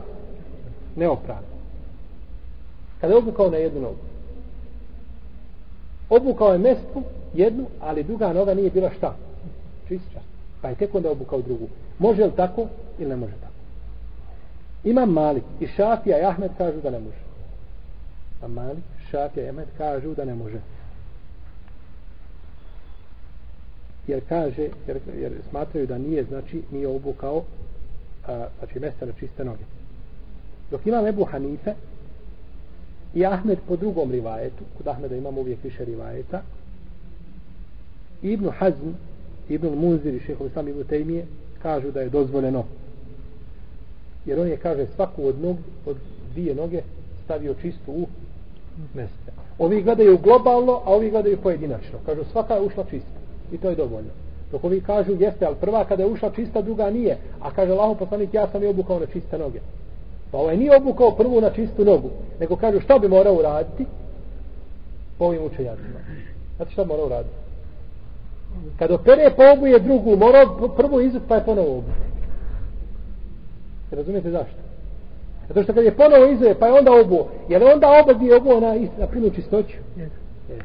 Neoprana. 0.95 1.47
Kad 3.01 3.09
je 3.09 3.17
obukao 3.17 3.49
na 3.49 3.57
jednu 3.57 3.81
nogu. 3.81 4.03
Obukao 6.09 6.53
je 6.53 6.59
mestvu 6.59 7.03
jednu, 7.33 7.65
ali 7.79 8.03
druga 8.03 8.33
noga 8.33 8.53
nije 8.53 8.69
bila 8.69 8.89
šta? 8.97 9.15
Čista. 9.87 10.19
Pa 10.61 10.69
je 10.69 10.75
tek 10.75 10.95
onda 10.95 11.11
obukao 11.11 11.41
drugu. 11.41 11.67
Može 11.99 12.25
li 12.25 12.31
tako 12.35 12.67
ili 12.99 13.09
ne 13.09 13.15
može 13.15 13.33
tako? 13.33 13.52
Imam 14.83 15.09
Malik 15.09 15.43
i 15.59 15.67
Šafija 15.67 16.19
i 16.19 16.25
Ahmed 16.25 16.51
kažu 16.57 16.81
da 16.81 16.89
ne 16.89 16.99
može. 16.99 17.23
A 18.41 18.47
Malik, 18.47 18.83
Šafija 19.11 19.45
i 19.45 19.49
Ahmed 19.49 19.67
kažu 19.77 20.15
da 20.15 20.25
ne 20.25 20.35
može. 20.35 20.59
Jer 24.07 24.21
kaže, 24.29 24.69
jer, 24.87 24.99
jer 25.19 25.31
smatraju 25.49 25.87
da 25.87 25.97
nije, 25.97 26.23
znači, 26.23 26.61
nije 26.71 26.87
obukao 26.87 27.43
a, 28.27 28.47
znači 28.59 28.79
mesta 28.79 29.05
na 29.05 29.11
čiste 29.19 29.45
noge. 29.45 29.63
Dok 30.71 30.87
imam 30.87 31.07
Ebu 31.07 31.23
Hanife 31.23 31.73
i 33.13 33.25
Ahmed 33.25 33.59
po 33.67 33.75
drugom 33.75 34.11
rivajetu, 34.11 34.63
kod 34.77 34.87
Ahmeda 34.87 35.15
imamo 35.15 35.41
uvijek 35.41 35.63
više 35.63 35.85
rivajeta, 35.85 36.41
Ibnu 38.21 38.51
Hazm, 38.57 38.89
Ibnu 39.49 39.75
Munzir 39.75 40.13
i 40.13 40.19
šehol 40.19 40.49
sam 40.53 40.67
Ibnu 40.67 40.83
Tejmije 40.83 41.25
kažu 41.61 41.91
da 41.91 42.01
je 42.01 42.09
dozvoljeno. 42.09 42.65
Jer 44.25 44.39
on 44.39 44.47
je, 44.47 44.57
kaže, 44.57 44.85
svaku 44.95 45.27
od, 45.27 45.41
nog, 45.41 45.57
od 45.85 45.97
dvije 46.33 46.55
noge 46.55 46.81
stavio 47.25 47.53
čistu 47.61 47.91
u 47.91 48.07
mjesto. 48.93 49.31
Ovi 49.59 49.81
gledaju 49.81 50.17
globalno, 50.17 50.81
a 50.85 50.93
ovi 50.93 51.09
gledaju 51.09 51.37
pojedinačno. 51.37 51.99
Kažu, 52.05 52.23
svaka 52.31 52.53
je 52.53 52.61
ušla 52.61 52.83
čista. 52.89 53.19
I 53.51 53.57
to 53.57 53.69
je 53.69 53.75
dovoljno. 53.75 54.09
Dok 54.51 54.63
ovi 54.63 54.81
kažu, 54.81 55.15
jeste, 55.19 55.45
ali 55.45 55.55
prva 55.61 55.85
kada 55.85 56.03
je 56.03 56.09
ušla 56.09 56.31
čista, 56.31 56.61
druga 56.61 56.89
nije. 56.89 57.17
A 57.41 57.51
kaže, 57.51 57.71
Allaho 57.71 57.95
poslanik, 57.95 58.33
ja 58.33 58.47
sam 58.47 58.63
je 58.63 58.69
obukao 58.69 58.99
na 58.99 59.05
čiste 59.05 59.37
noge. 59.37 59.59
Pa 60.31 60.37
ovaj 60.37 60.57
nije 60.57 60.77
obukao 60.77 61.15
prvu 61.15 61.41
na 61.41 61.49
čistu 61.49 61.85
nogu. 61.85 62.09
Nego 62.39 62.55
kažu, 62.55 62.79
šta 62.79 62.99
bi 62.99 63.07
morao 63.07 63.33
uraditi? 63.33 63.85
Po 65.17 65.25
ovim 65.25 65.43
učenjacima. 65.43 65.99
Znate 66.55 66.71
šta 66.71 66.83
morao 66.83 67.05
uraditi? 67.05 67.35
Kad 68.79 68.91
opere 68.91 69.33
po 69.35 69.43
obuje 69.57 69.79
drugu, 69.79 70.15
morao 70.15 70.69
prvu 70.77 71.01
izut 71.01 71.23
pa 71.27 71.35
je 71.35 71.45
ponovo 71.45 71.77
obuje. 71.77 72.12
Razumijete 73.95 74.31
zašto? 74.31 74.57
Zato 75.47 75.63
što 75.63 75.73
kad 75.73 75.83
je 75.83 75.95
ponovo 75.95 76.25
izuje 76.25 76.59
pa 76.59 76.67
je 76.67 76.73
onda 76.73 76.91
obu, 76.91 77.27
je 77.49 77.59
li 77.59 77.65
onda 77.65 77.87
oba 78.01 78.13
bi 78.13 78.33
obu 78.33 78.61
na, 78.61 78.75
na 78.99 79.07
prinu 79.07 79.29
čistoću? 79.29 79.77
Yes. 79.97 80.09
yes. 80.49 80.63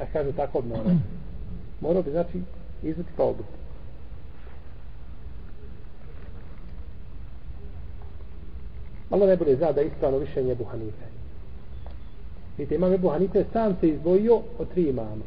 A 0.00 0.06
kažu 0.12 0.32
tako 0.32 0.60
bi 0.60 0.68
morao. 0.68 0.84
Morao 1.80 2.02
bi 2.02 2.10
znači 2.10 2.40
izuti 2.82 3.10
pa 3.16 3.24
obu. 3.24 3.42
Allah 9.10 9.28
ne 9.28 9.36
bude 9.36 9.56
zna 9.56 9.72
da 9.72 9.80
je 9.80 9.86
ispravno 9.86 10.18
više 10.18 10.42
nje 10.42 10.54
Buhanife. 10.54 11.04
Vidite, 12.58 12.74
imam 12.74 12.92
Ebu 12.92 13.08
Hanife 13.08 13.44
sam 13.52 13.76
se 13.80 13.88
izdvojio 13.88 14.40
od 14.58 14.68
tri 14.68 14.82
imama 14.82 15.24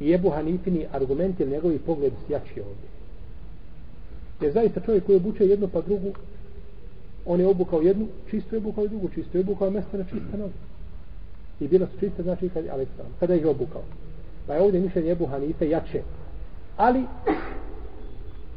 i 0.00 0.12
Ebu 0.12 0.30
Hanifini 0.30 0.86
argumenti 0.92 1.42
ili 1.42 1.52
njegovi 1.52 1.78
pogled 1.78 2.12
jači 2.28 2.60
ovdje. 2.60 2.93
Jer 4.40 4.52
zaista 4.52 4.80
čovjek 4.80 5.06
koji 5.06 5.16
obuče 5.16 5.46
jednu 5.46 5.68
pa 5.68 5.80
drugu, 5.80 6.12
on 7.26 7.40
je 7.40 7.46
obukao 7.46 7.80
jednu, 7.80 8.06
čisto 8.30 8.56
je 8.56 8.58
obukao 8.58 8.86
drugu, 8.86 9.08
čisto 9.14 9.38
je 9.38 9.40
obukao 9.40 9.70
mjesto 9.70 9.98
na 9.98 10.04
čiste 10.04 10.38
noge. 10.38 10.52
I 11.60 11.68
bila 11.68 11.86
su 11.86 12.00
čiste, 12.00 12.22
znači 12.22 12.48
kad, 12.48 12.64
ali, 12.72 12.86
kada 13.20 13.34
ih 13.34 13.46
obukao. 13.46 13.82
Pa 14.46 14.54
je 14.54 14.62
ovdje 14.62 14.80
mišljenje 14.80 15.10
Ebu 15.10 15.26
Hanife 15.26 15.68
jače. 15.68 16.02
Ali, 16.76 17.04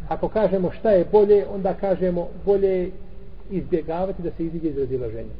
ako 0.07 0.29
kažemo 0.29 0.71
šta 0.71 0.91
je 0.91 1.05
bolje, 1.11 1.45
onda 1.47 1.73
kažemo 1.73 2.27
bolje 2.45 2.91
izbjegavati 3.51 4.21
da 4.21 4.31
se 4.31 4.45
iziđe 4.45 4.69
iz 4.69 4.77
razilaženja. 4.77 5.33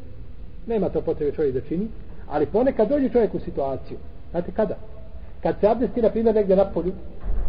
Nema 0.67 0.89
to 0.89 1.01
potrebe 1.01 1.31
čovjek 1.31 1.53
da 1.53 1.61
čini, 1.61 1.87
ali 2.29 2.45
ponekad 2.45 2.89
dođe 2.89 3.09
čovjek 3.09 3.33
u 3.33 3.39
situaciju. 3.39 3.97
Znate 4.31 4.51
kada? 4.51 4.77
kad 5.43 5.55
se 5.59 5.67
abdesti 5.67 6.01
na 6.01 6.09
primjer 6.09 6.35
negdje 6.35 6.55
na 6.55 6.65
polju 6.65 6.91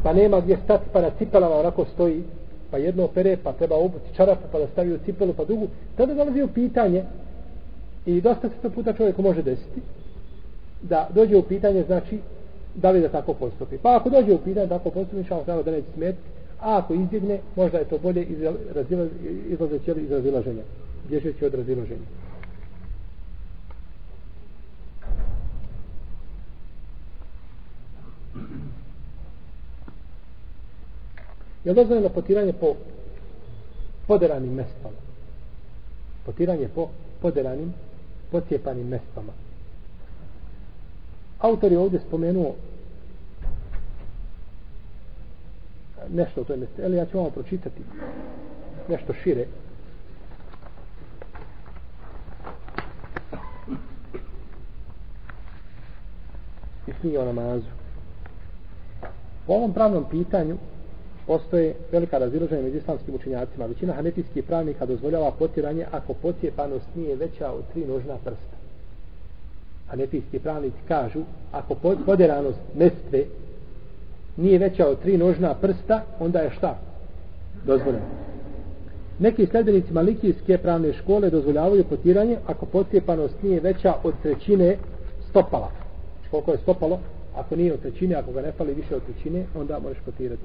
pa 0.02 0.12
nema 0.12 0.40
gdje 0.40 0.58
stati 0.64 0.84
pa 0.92 1.00
na 1.00 1.10
cipelama 1.18 1.54
onako 1.54 1.84
stoji 1.84 2.22
pa 2.70 2.78
jedno 2.78 3.04
opere 3.04 3.36
pa 3.42 3.52
treba 3.52 3.76
obuti 3.76 4.14
čarapu 4.16 4.42
pa 4.52 4.58
da 4.58 4.66
stavi 4.66 4.92
u 4.92 4.98
cipelu 5.04 5.32
pa 5.32 5.44
dugu 5.44 5.68
tada 5.96 6.14
dolazi 6.14 6.42
u 6.42 6.48
pitanje 6.48 7.04
i 8.06 8.20
dosta 8.20 8.48
se 8.48 8.54
to 8.62 8.70
puta 8.70 8.92
čovjeku 8.92 9.22
može 9.22 9.42
desiti 9.42 9.80
da 10.82 11.08
dođe 11.14 11.36
u 11.36 11.42
pitanje 11.42 11.82
znači 11.82 12.18
da 12.74 12.90
li 12.90 13.00
da 13.00 13.08
tako 13.08 13.34
postupi. 13.34 13.78
Pa 13.78 13.96
ako 13.96 14.10
dođe 14.10 14.32
u 14.32 14.38
pitanje 14.38 14.68
tako 14.68 14.90
postupi 14.90 15.24
šao 15.24 15.44
treba 15.44 15.62
da 15.62 15.70
neće 15.70 15.90
smeti 15.94 16.18
a 16.60 16.78
ako 16.78 16.94
izbjegne 16.94 17.38
možda 17.56 17.78
je 17.78 17.84
to 17.84 17.98
bolje 17.98 18.26
izlazeći 19.48 19.90
iz 19.90 20.10
razilaženja 20.10 20.62
bježeći 21.08 21.44
od 21.44 21.54
razilaženja. 21.54 22.17
Je 31.68 31.74
dozvoljeno 31.74 32.08
potiranje 32.08 32.52
po 32.52 32.74
poderanim 34.06 34.54
mestama? 34.54 34.96
Potiranje 36.26 36.68
po 36.74 36.88
poderanim, 37.22 37.74
pocijepanim 38.30 38.88
mestama. 38.88 39.32
Autor 41.38 41.72
je 41.72 41.78
ovdje 41.78 42.00
spomenuo 42.00 42.54
nešto 46.10 46.40
o 46.40 46.44
toj 46.44 46.56
mjestu. 46.56 46.82
Eli, 46.82 46.96
ja 46.96 47.06
ću 47.06 47.18
vam 47.18 47.30
pročitati 47.30 47.82
nešto 48.88 49.12
šire. 49.12 49.46
I 56.86 56.92
knjige 57.00 57.18
o 57.18 57.24
namazu. 57.24 57.66
Po 59.46 59.52
ovom 59.52 59.72
pravnom 59.72 60.04
pitanju 60.10 60.56
postoje 61.28 61.74
velika 61.92 62.18
razilaženja 62.18 62.62
među 62.62 62.76
islamskim 62.76 63.14
učinjacima. 63.14 63.66
Većina 63.66 63.92
hanefijskih 63.92 64.44
pravnika 64.44 64.86
dozvoljava 64.86 65.30
potiranje 65.38 65.84
ako 65.90 66.14
pocijepanost 66.14 66.86
nije 66.94 67.16
veća 67.16 67.52
od 67.52 67.62
tri 67.72 67.86
nožna 67.86 68.16
prsta. 68.24 68.56
Hanefijski 69.86 70.38
pravnici 70.38 70.76
kažu 70.88 71.20
ako 71.52 71.74
poderanost 72.06 72.58
mestve 72.74 73.24
nije 74.36 74.58
veća 74.58 74.88
od 74.88 75.00
tri 75.02 75.18
nožna 75.18 75.54
prsta, 75.54 76.02
onda 76.20 76.38
je 76.38 76.50
šta? 76.50 76.78
Dozvoljeno. 77.66 78.06
Neki 79.18 79.46
sljedbenici 79.46 79.92
malikijske 79.92 80.58
pravne 80.58 80.92
škole 80.92 81.30
dozvoljavaju 81.30 81.84
potiranje 81.84 82.36
ako 82.46 82.66
pocijepanost 82.66 83.42
nije 83.42 83.60
veća 83.60 83.94
od 84.02 84.14
trećine 84.22 84.76
stopala. 85.30 85.70
Znači, 86.14 86.30
koliko 86.30 86.52
je 86.52 86.58
stopalo? 86.58 87.00
Ako 87.36 87.56
nije 87.56 87.72
od 87.72 87.80
trećine, 87.80 88.14
ako 88.14 88.32
ga 88.32 88.42
ne 88.42 88.52
fali 88.52 88.74
više 88.74 88.96
od 88.96 89.02
trećine, 89.02 89.44
onda 89.54 89.78
možeš 89.78 89.98
potirati. 90.04 90.42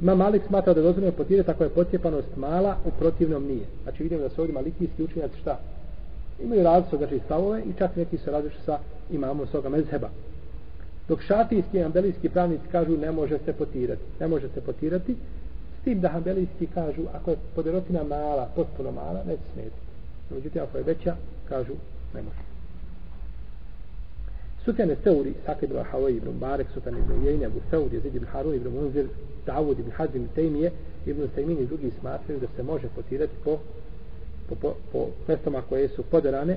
Ima 0.00 0.14
Malik 0.14 0.42
smatra 0.46 0.74
da 0.74 0.80
je 0.80 0.84
dozvoljeno 0.84 1.16
potirati 1.16 1.50
ako 1.50 1.64
je 1.64 1.70
potjepanost 1.70 2.36
mala, 2.36 2.76
u 2.84 2.90
protivnom 2.98 3.44
nije. 3.44 3.66
Znači 3.82 4.02
vidimo 4.02 4.22
da 4.22 4.28
su 4.28 4.40
ovdje 4.40 4.54
malikijski 4.54 5.02
učenjaci 5.02 5.40
šta? 5.40 5.58
Imaju 6.42 6.62
različite 6.62 6.96
znači, 6.96 7.20
stavove 7.24 7.60
i 7.60 7.72
čak 7.78 7.96
neki 7.96 8.18
se 8.18 8.30
različite 8.30 8.62
sa 8.62 8.78
imamom 9.10 9.46
svoga 9.46 9.68
mezheba. 9.68 10.08
Dok 11.08 11.22
šatijski 11.22 11.78
i 11.78 11.82
ambelijski 11.82 12.28
pravnici 12.28 12.64
kažu 12.72 12.96
ne 12.96 13.12
može 13.12 13.38
se 13.44 13.52
potirati. 13.52 14.02
Ne 14.20 14.28
može 14.28 14.48
se 14.48 14.60
potirati. 14.60 15.16
S 15.80 15.84
tim 15.84 16.00
da 16.00 16.10
ambelijski 16.14 16.66
kažu 16.66 17.02
ako 17.14 17.30
je 17.30 17.36
poderotina 17.54 18.04
mala, 18.04 18.48
potpuno 18.56 18.92
mala, 18.92 19.24
neće 19.26 19.42
smetiti. 19.52 19.76
Međutim, 20.30 20.62
ako 20.62 20.78
je 20.78 20.84
veća, 20.84 21.16
kažu 21.48 21.72
ne 22.14 22.22
može. 22.22 22.49
Sufjan 24.70 24.96
Seuri, 25.02 25.34
Sakid 25.46 25.70
ibn 25.70 25.82
Hawaii 25.82 26.16
ibn 26.16 26.38
Barek, 26.38 26.66
Sufjan 26.74 26.94
ibn 26.94 27.12
Ujejne, 27.12 27.46
Abu 27.46 27.60
Seuri, 27.70 27.96
Yazid 27.96 28.14
ibn 28.14 28.26
Harun 28.26 28.54
ibn 28.54 28.68
Munzir, 28.68 29.06
Davud 29.46 29.78
ibn 29.78 29.90
Hazim 29.90 30.28
Tejmije, 30.34 30.70
ibn 31.06 31.28
Sejmin 31.34 31.58
i 31.62 31.66
drugi 31.66 31.90
smatraju 32.00 32.40
da 32.40 32.46
se 32.56 32.62
može 32.62 32.88
potirati 32.94 33.32
po, 33.44 33.58
po, 34.48 34.54
po, 34.54 34.74
po 34.92 35.06
mestama 35.28 35.62
koje 35.68 35.88
su 35.88 36.02
poderane 36.02 36.56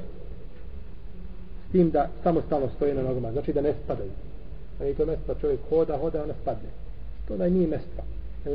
s 1.69 1.71
tim 1.71 1.89
da 1.89 2.09
samostalno 2.23 2.69
stoje 2.75 2.93
na 2.93 3.01
nogama, 3.01 3.31
znači 3.31 3.53
da 3.53 3.61
ne 3.61 3.73
spadaju. 3.83 4.11
Znači 4.77 4.97
to 4.97 5.05
mjesto 5.05 5.35
čovjek 5.41 5.59
hoda, 5.69 5.97
hoda, 5.97 6.23
ona 6.23 6.33
spadne. 6.41 6.69
To 7.27 7.37
da 7.37 7.49
nije 7.49 7.67
mjesto. 7.67 8.03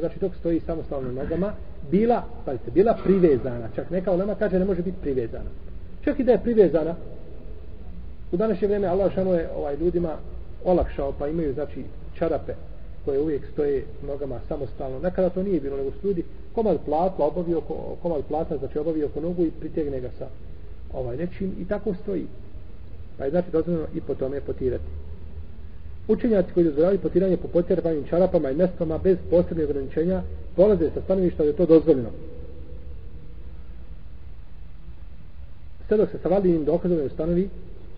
Znači 0.00 0.18
dok 0.20 0.32
stoji 0.34 0.60
samostalno 0.60 1.12
na 1.12 1.22
nogama, 1.22 1.52
bila, 1.90 2.22
pazite, 2.44 2.70
bila 2.70 2.98
privezana. 3.04 3.68
Čak 3.74 3.90
neka 3.90 4.12
ulema 4.12 4.34
kaže 4.34 4.58
ne 4.58 4.64
može 4.64 4.82
biti 4.82 5.00
privezana. 5.00 5.50
Čak 6.04 6.18
i 6.18 6.24
da 6.24 6.32
je 6.32 6.42
privezana, 6.42 6.94
U 8.32 8.36
današnje 8.36 8.66
vrijeme 8.66 8.86
Allah 8.86 9.14
šano 9.14 9.34
je 9.34 9.48
ovaj, 9.56 9.76
ljudima 9.76 10.16
olakšao, 10.64 11.12
pa 11.18 11.28
imaju 11.28 11.54
znači 11.54 11.84
čarape 12.18 12.52
koje 13.04 13.20
uvijek 13.20 13.42
stoje 13.52 13.84
nogama 14.06 14.40
samostalno. 14.48 14.98
Nekada 14.98 15.28
to 15.28 15.42
nije 15.42 15.60
bilo, 15.60 15.76
nego 15.76 15.90
su 15.90 16.06
ljudi 16.06 16.24
komad 16.54 16.78
plata 16.84 17.24
obavio 17.24 17.60
komad 18.02 18.22
plata, 18.28 18.56
znači 18.56 18.78
obavio 18.78 19.06
oko 19.06 19.20
nogu 19.20 19.44
i 19.44 19.50
pritegne 19.50 20.00
ga 20.00 20.10
sa 20.18 20.26
ovaj 20.92 21.16
nečim 21.16 21.54
i 21.60 21.64
tako 21.64 21.94
stoji. 22.02 22.26
Pa 23.18 23.24
je 23.24 23.30
znači 23.30 23.50
dozvoljeno 23.50 23.86
i 23.94 24.00
po 24.00 24.14
tome 24.14 24.40
potirati. 24.40 24.84
Učenjaci 26.08 26.52
koji 26.54 26.64
dozvoljavaju 26.64 26.98
potiranje 26.98 27.36
po 27.36 27.48
potjerbanim 27.48 28.04
čarapama 28.10 28.50
i 28.50 28.54
mestama 28.54 28.98
bez 28.98 29.18
posebnih 29.30 29.68
ograničenja 29.68 30.22
polaze 30.56 30.90
sa 30.94 31.00
stanovišta 31.04 31.42
da 31.42 31.48
je 31.48 31.56
to 31.56 31.66
dozvoljeno. 31.66 32.08
Sve 35.88 35.96
dok 35.96 36.10
se 36.10 36.18
sa 36.22 36.28
validnim 36.28 36.64
dokazom 36.64 36.98
ne 36.98 37.04
ustanovi 37.04 37.48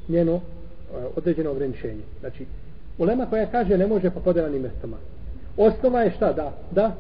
njeno 0.09 0.35
e, 0.35 0.41
određeno 1.17 1.51
ograničenje. 1.51 2.03
Znači, 2.21 2.47
ulema 2.99 3.27
koja 3.27 3.51
kaže 3.51 3.79
ne 3.79 3.87
može 3.87 4.11
po 4.11 4.21
podelanim 4.21 4.63
mestama. 4.63 4.97
Osnova 5.57 6.03
je 6.03 6.11
šta? 6.11 6.33
Da, 6.33 6.53
da, 6.71 6.97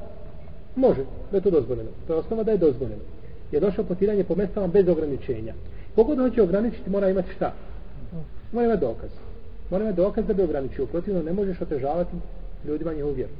može, 0.76 1.04
da 1.30 1.36
je 1.36 1.42
to 1.42 1.50
dozvoljeno. 1.50 1.90
To 2.06 2.12
je 2.12 2.18
osnova 2.18 2.42
da 2.42 2.50
je 2.50 2.58
dozvoljeno. 2.58 3.02
Je 3.52 3.60
došlo 3.60 3.84
potiranje 3.84 4.24
po 4.24 4.34
mestama 4.34 4.66
bez 4.66 4.88
ograničenja. 4.88 5.54
Kogod 5.94 6.18
hoće 6.18 6.42
ograničiti 6.42 6.90
mora 6.90 7.10
imati 7.10 7.32
šta? 7.36 7.52
Mora 8.52 8.66
imati 8.66 8.80
dokaz. 8.80 9.10
Mora 9.70 9.84
imati 9.84 9.96
dokaz 9.96 10.26
da 10.26 10.34
bi 10.34 10.42
ograničio. 10.42 10.86
Protivno 10.86 11.22
ne 11.22 11.32
možeš 11.32 11.60
otežavati 11.60 12.16
ljudima 12.66 12.92
njihovu 12.92 13.12
vjeru. 13.12 13.32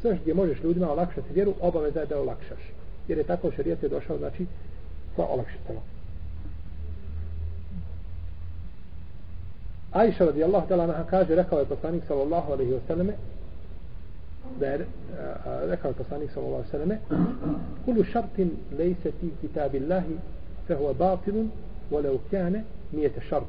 Sve 0.00 0.18
gdje 0.22 0.34
možeš 0.34 0.62
ljudima 0.62 0.92
olakšati 0.92 1.34
vjeru, 1.34 1.54
obaveza 1.60 2.00
je 2.00 2.06
da 2.06 2.20
olakšaš. 2.20 2.72
Jer 3.08 3.18
je 3.18 3.24
tako 3.24 3.50
šarijet 3.50 3.82
je 3.82 3.88
došao, 3.88 4.18
znači, 4.18 4.46
pa 5.16 5.22
sa 5.22 5.28
olakšicama. 5.28 5.80
Ajša 9.96 10.24
radijallahu 10.24 10.68
ta'ala 10.68 10.86
naha 10.86 11.04
kaže, 11.04 11.34
rekao 11.34 11.58
je 11.58 11.64
poslanik 11.64 12.02
sallallahu 12.08 12.52
alaihi 12.52 12.72
wa 12.72 12.80
sallame, 12.86 13.12
da 14.60 14.66
je 14.66 14.86
rekao 15.66 15.88
je 15.88 15.94
poslanik 15.94 16.30
sallallahu 16.30 16.62
alaihi 16.62 16.68
wa 16.68 16.78
sallame, 16.78 16.98
kulu 17.84 18.04
šartin 18.04 18.50
lejse 18.78 19.10
ti 19.20 19.30
kitabillahi, 19.40 20.16
fe 20.66 20.74
huwa 20.74 20.94
batilun, 20.94 21.50
walau 21.90 22.18
kjane, 22.30 22.64
nijete 22.92 23.20
šart. 23.28 23.46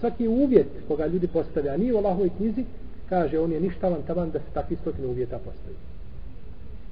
Svaki 0.00 0.28
uvjet 0.28 0.66
koga 0.88 1.06
ljudi 1.06 1.26
postavlja, 1.26 1.72
a 1.72 1.76
nije 1.76 1.94
u 1.94 1.98
Allahovoj 1.98 2.30
knjizi, 2.36 2.64
kaže, 3.08 3.38
on 3.38 3.52
je 3.52 3.60
ništavan 3.60 4.02
taban 4.06 4.30
da 4.30 4.38
se 4.38 4.54
takvi 4.54 4.76
stotine 4.76 5.06
uvjeta 5.06 5.38
postavi. 5.38 5.76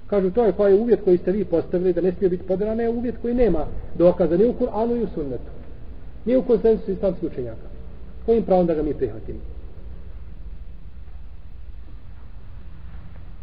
Kažu, 0.07 0.31
to 0.31 0.45
je 0.45 0.53
koji 0.53 0.73
je 0.73 0.81
uvjet 0.81 1.01
koji 1.05 1.19
ste 1.19 1.33
vi 1.33 1.45
postavili, 1.45 1.93
da 1.93 2.01
ne 2.01 2.13
smije 2.13 2.31
biti 2.31 2.47
podrana, 2.47 2.83
je 2.83 2.89
uvjet 2.89 3.15
koji 3.23 3.35
nema 3.35 3.67
dokaza, 3.95 4.37
ni 4.37 4.45
u 4.45 4.53
Kur'anu 4.53 4.97
i 4.97 5.03
u 5.03 5.09
sunnetu. 5.15 5.51
Nije 6.25 6.39
u 6.39 6.43
konsensusu 6.43 6.93
islamskih 6.93 7.31
učenjaka 7.33 7.74
kojim 8.27 8.43
pravom 8.43 8.67
da 8.67 8.75
ga 8.75 8.83
mi 8.83 8.95
prihvatimo. 8.95 9.39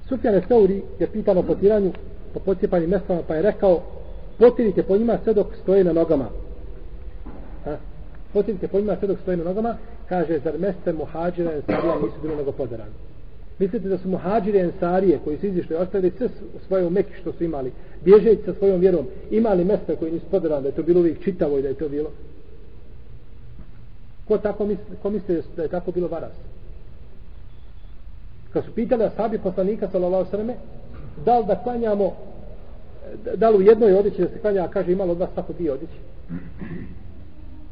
Sufjan 0.09 0.35
Esteuri 0.35 0.81
je 0.99 1.07
pitan 1.07 1.37
o 1.37 1.43
potiranju 1.43 1.91
po 2.33 2.39
pocijepanim 2.39 2.89
mestama 2.89 3.21
pa 3.27 3.35
je 3.35 3.41
rekao 3.41 3.81
potirite 4.37 4.83
po 4.83 4.97
njima 4.97 5.17
sve 5.23 5.33
dok 5.33 5.47
stoje 5.63 5.83
na 5.83 5.93
nogama. 5.93 6.27
Ha? 7.65 7.77
Potirite 8.33 8.67
po 8.67 8.79
njima 8.79 8.95
sve 8.99 9.07
dok 9.07 9.19
stoje 9.19 9.37
na 9.37 9.43
nogama 9.43 9.77
kaže 10.09 10.39
zar 10.39 10.59
meste 10.59 10.93
muhađira 10.93 11.51
ensarija 11.51 11.95
nisu 11.95 12.21
bilo 12.21 12.35
nego 12.35 12.51
podarani. 12.51 12.91
Mislite 13.59 13.89
da 13.89 13.97
su 13.97 14.09
muhađire 14.09 14.59
ensarije 14.59 15.19
koji 15.23 15.37
su 15.37 15.45
izišli 15.45 15.75
ostavili 15.75 16.11
sve 16.17 16.29
svoje 16.67 16.85
umeki 16.85 17.13
što 17.21 17.31
su 17.31 17.43
imali 17.43 17.71
bježeći 18.05 18.41
sa 18.45 18.53
svojom 18.53 18.79
vjerom 18.79 19.05
imali 19.31 19.65
mesta 19.65 19.95
koji 19.95 20.11
nisu 20.11 20.25
podarani 20.31 20.61
da 20.61 20.67
je 20.67 20.75
to 20.75 20.83
bilo 20.83 20.99
uvijek 20.99 21.23
čitavo 21.23 21.57
i 21.57 21.61
da 21.61 21.67
je 21.67 21.73
to 21.73 21.89
bilo 21.89 22.09
Ko 24.27 24.37
tako 24.37 24.65
misli, 24.65 24.95
ko 25.01 25.09
misli 25.09 25.43
da 25.55 25.63
je 25.63 25.69
tako 25.69 25.91
bilo 25.91 26.07
varas? 26.07 26.31
Kad 28.53 28.65
su 28.65 28.71
pitali 28.71 29.03
asabi 29.03 29.37
poslanika 29.37 29.87
sallallahu 29.91 30.31
sallam 30.31 30.49
da 31.25 31.39
li 31.39 31.45
da 31.45 31.55
klanjamo 31.63 32.13
da 33.35 33.49
li 33.49 33.57
u 33.57 33.61
jednoj 33.61 33.93
odjeći 33.93 34.21
da 34.21 34.27
se 34.27 34.39
klanja 34.39 34.67
kaže 34.67 34.91
imalo 34.91 35.11
od 35.11 35.19
vas 35.19 35.29
tako 35.35 35.53
dvije 35.53 35.71
odjeći 35.71 35.97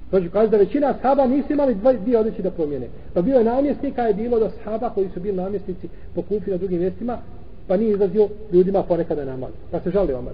Znači, 0.10 0.30
kaže 0.30 0.50
da 0.50 0.58
većina 0.58 0.94
saba 1.02 1.26
nisu 1.26 1.54
imali 1.54 1.76
dvije, 2.02 2.20
odjeći 2.20 2.42
da 2.42 2.52
promijene. 2.52 2.88
Pa 3.14 3.22
bio 3.22 3.38
je 3.38 3.44
namjesnika, 3.44 4.02
je 4.02 4.14
bilo 4.14 4.40
da 4.40 4.50
sahaba 4.50 4.90
koji 4.90 5.10
su 5.14 5.20
bili 5.20 5.38
namjesnici 5.38 5.88
po 6.16 6.24
na 6.48 6.58
drugim 6.58 6.80
mjestima, 6.80 7.18
pa 7.68 7.78
nije 7.78 7.92
izlazio 7.92 8.30
ljudima 8.52 8.84
ponekada 8.84 9.26
namaz. 9.26 9.52
Pa 9.72 9.80
se 9.80 9.92
žali 9.92 10.14
omar. 10.14 10.34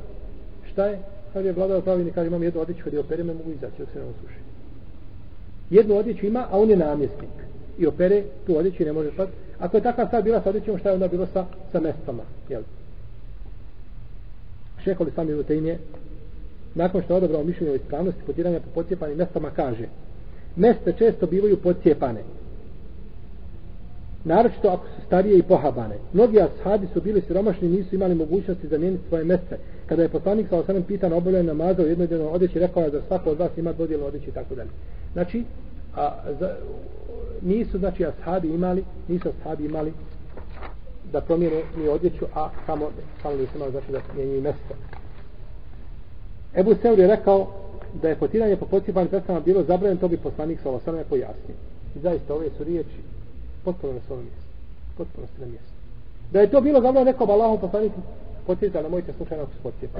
Šta 0.71 0.85
je? 0.85 0.99
Kaže, 1.33 1.51
vladao 1.51 1.81
pravilnik, 1.81 2.15
kaže, 2.15 2.27
imam 2.27 2.43
jednu 2.43 2.61
odjeću, 2.61 2.83
kada 2.83 2.95
je 2.95 2.99
operime, 2.99 3.33
mogu 3.33 3.51
izaći, 3.51 3.79
dok 3.79 3.89
se 3.93 3.99
ne 3.99 4.05
osuši 4.05 4.54
jednu 5.69 5.95
odjeću 5.95 6.25
ima, 6.25 6.47
a 6.51 6.59
on 6.59 6.69
je 6.69 6.77
namjesnik. 6.77 7.29
I 7.77 7.87
opere 7.87 8.23
tu 8.45 8.57
odjeću 8.57 8.83
i 8.83 8.85
ne 8.85 8.93
može 8.93 9.11
sad. 9.15 9.29
Ako 9.59 9.77
je 9.77 9.83
takva 9.83 10.07
stvar 10.07 10.23
bila 10.23 10.41
sa 10.41 10.49
odjećom, 10.49 10.77
šta 10.77 10.89
je 10.89 10.93
onda 10.93 11.07
bilo 11.07 11.27
sa, 11.33 11.45
sa 11.71 11.79
mestama? 11.79 12.23
Jel? 12.49 12.61
Šeholi 14.83 15.11
sami 15.15 15.33
u 15.33 15.43
tejnje, 15.43 15.77
nakon 16.75 17.01
što 17.01 17.13
je 17.13 17.17
odobrao 17.17 17.43
mišljenje 17.43 17.71
o 17.71 17.75
ispravnosti 17.75 18.21
potiranja 18.25 18.59
po 18.59 18.69
pocijepanim 18.73 19.17
mestama, 19.17 19.49
kaže 19.49 19.87
meste 20.55 20.93
često 20.97 21.27
bivaju 21.27 21.57
pocijepane. 21.57 22.21
Naročito 24.25 24.69
ako 24.69 24.85
su 24.85 25.05
starije 25.07 25.37
i 25.37 25.43
pohabane. 25.43 25.95
Mnogi 26.13 26.41
ashabi 26.41 26.87
su 26.93 27.01
bili 27.01 27.21
siromašni 27.21 27.67
nisu 27.67 27.95
imali 27.95 28.15
mogućnosti 28.15 28.67
zamijeniti 28.67 29.07
svoje 29.07 29.23
meste. 29.23 29.57
Kada 29.85 30.01
je 30.01 30.09
poslanik 30.09 30.49
sa 30.49 30.57
osanem 30.57 30.83
pitan 30.83 31.13
obavljanje 31.13 31.47
namaza 31.47 31.83
u 31.83 31.87
jednoj 31.87 32.07
jednoj 32.11 32.27
odjeći, 32.27 32.59
rekao 32.59 32.83
je 32.83 32.89
da 32.89 33.01
svako 33.01 33.29
od 33.29 33.39
vas 33.39 33.57
ima 33.57 33.73
dodijelo 33.73 34.05
odjeći 34.05 34.29
i 34.29 34.33
tako 34.33 34.55
dalje. 34.55 34.69
Znači, 35.13 35.43
a, 35.95 36.11
za, 36.39 36.55
nisu 37.41 37.77
znači 37.77 38.05
ashabi 38.05 38.47
imali, 38.47 38.83
nisu 39.07 39.29
ashabi 39.29 39.65
imali 39.65 39.93
da 41.11 41.21
promijene 41.21 41.61
ni 41.77 41.87
odjeću, 41.87 42.25
a 42.35 42.49
samo, 42.65 42.89
samo 43.21 43.35
nisu 43.35 43.51
imali 43.55 43.71
znači 43.71 43.91
da 43.91 43.99
mijenju 44.15 44.41
mjesto. 44.41 44.73
Ebu 46.55 46.75
Seur 46.81 46.99
je 46.99 47.07
rekao 47.07 47.47
da 48.01 48.09
je 48.09 48.15
potiranje 48.15 48.55
po 48.55 48.65
pocijepanim 48.65 49.09
mestama 49.11 49.39
bilo 49.39 49.63
zabranjeno, 49.63 50.01
to 50.01 50.07
bi 50.07 50.17
poslanik 50.17 50.59
sa 50.63 50.69
osanem 50.69 51.03
pojasnio. 51.09 51.55
I 51.95 51.99
zaista 51.99 52.33
ove 52.33 52.49
su 52.57 52.63
riječi 52.63 53.04
potpuno 53.65 53.93
na 53.93 53.99
svom 54.07 54.19
mjestu. 54.19 54.45
Potpuno 54.97 55.27
na 55.39 55.45
mjestu. 55.45 55.73
Da 56.31 56.41
je 56.41 56.51
to 56.51 56.61
bilo 56.61 56.81
zabranjeno, 56.81 57.11
rekao 57.11 57.31
Allahom 57.31 57.59
poslaniku, 57.59 57.99
podsjetite, 58.47 58.79
ali 58.79 58.89
mojte 58.89 59.13
slučajno 59.17 59.43
ako 59.43 59.53
se 59.53 59.63
podsjeti. 59.63 59.93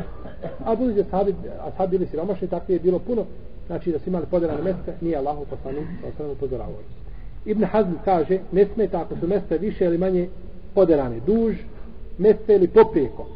A 0.65 0.75
budući 0.75 0.97
da 0.97 1.09
sahabi, 1.09 1.35
a 1.59 1.71
sahabi 1.71 1.97
bili 1.97 2.09
siromašni, 2.09 2.47
tako 2.47 2.71
je 2.71 2.79
bilo 2.79 2.99
puno, 2.99 3.25
znači 3.67 3.91
da 3.91 3.99
su 3.99 4.09
imali 4.09 4.25
podelane 4.25 4.61
mjesta, 4.63 4.91
nije 5.01 5.17
Allah 5.17 5.37
poslanik, 5.49 5.87
sa 6.01 6.07
osnovno 6.07 6.33
upozoravao. 6.33 6.81
Ibn 7.45 7.63
Hazm 7.63 7.93
kaže, 8.05 8.39
ne 8.51 8.65
smeta 8.73 9.01
ako 9.01 9.15
su 9.19 9.27
mjesta 9.27 9.55
više 9.55 9.85
ili 9.85 9.97
manje 9.97 10.29
podelane, 10.73 11.19
duž, 11.25 11.55
mjesta 12.17 12.53
ili 12.53 12.67
poprijeko. 12.67 13.27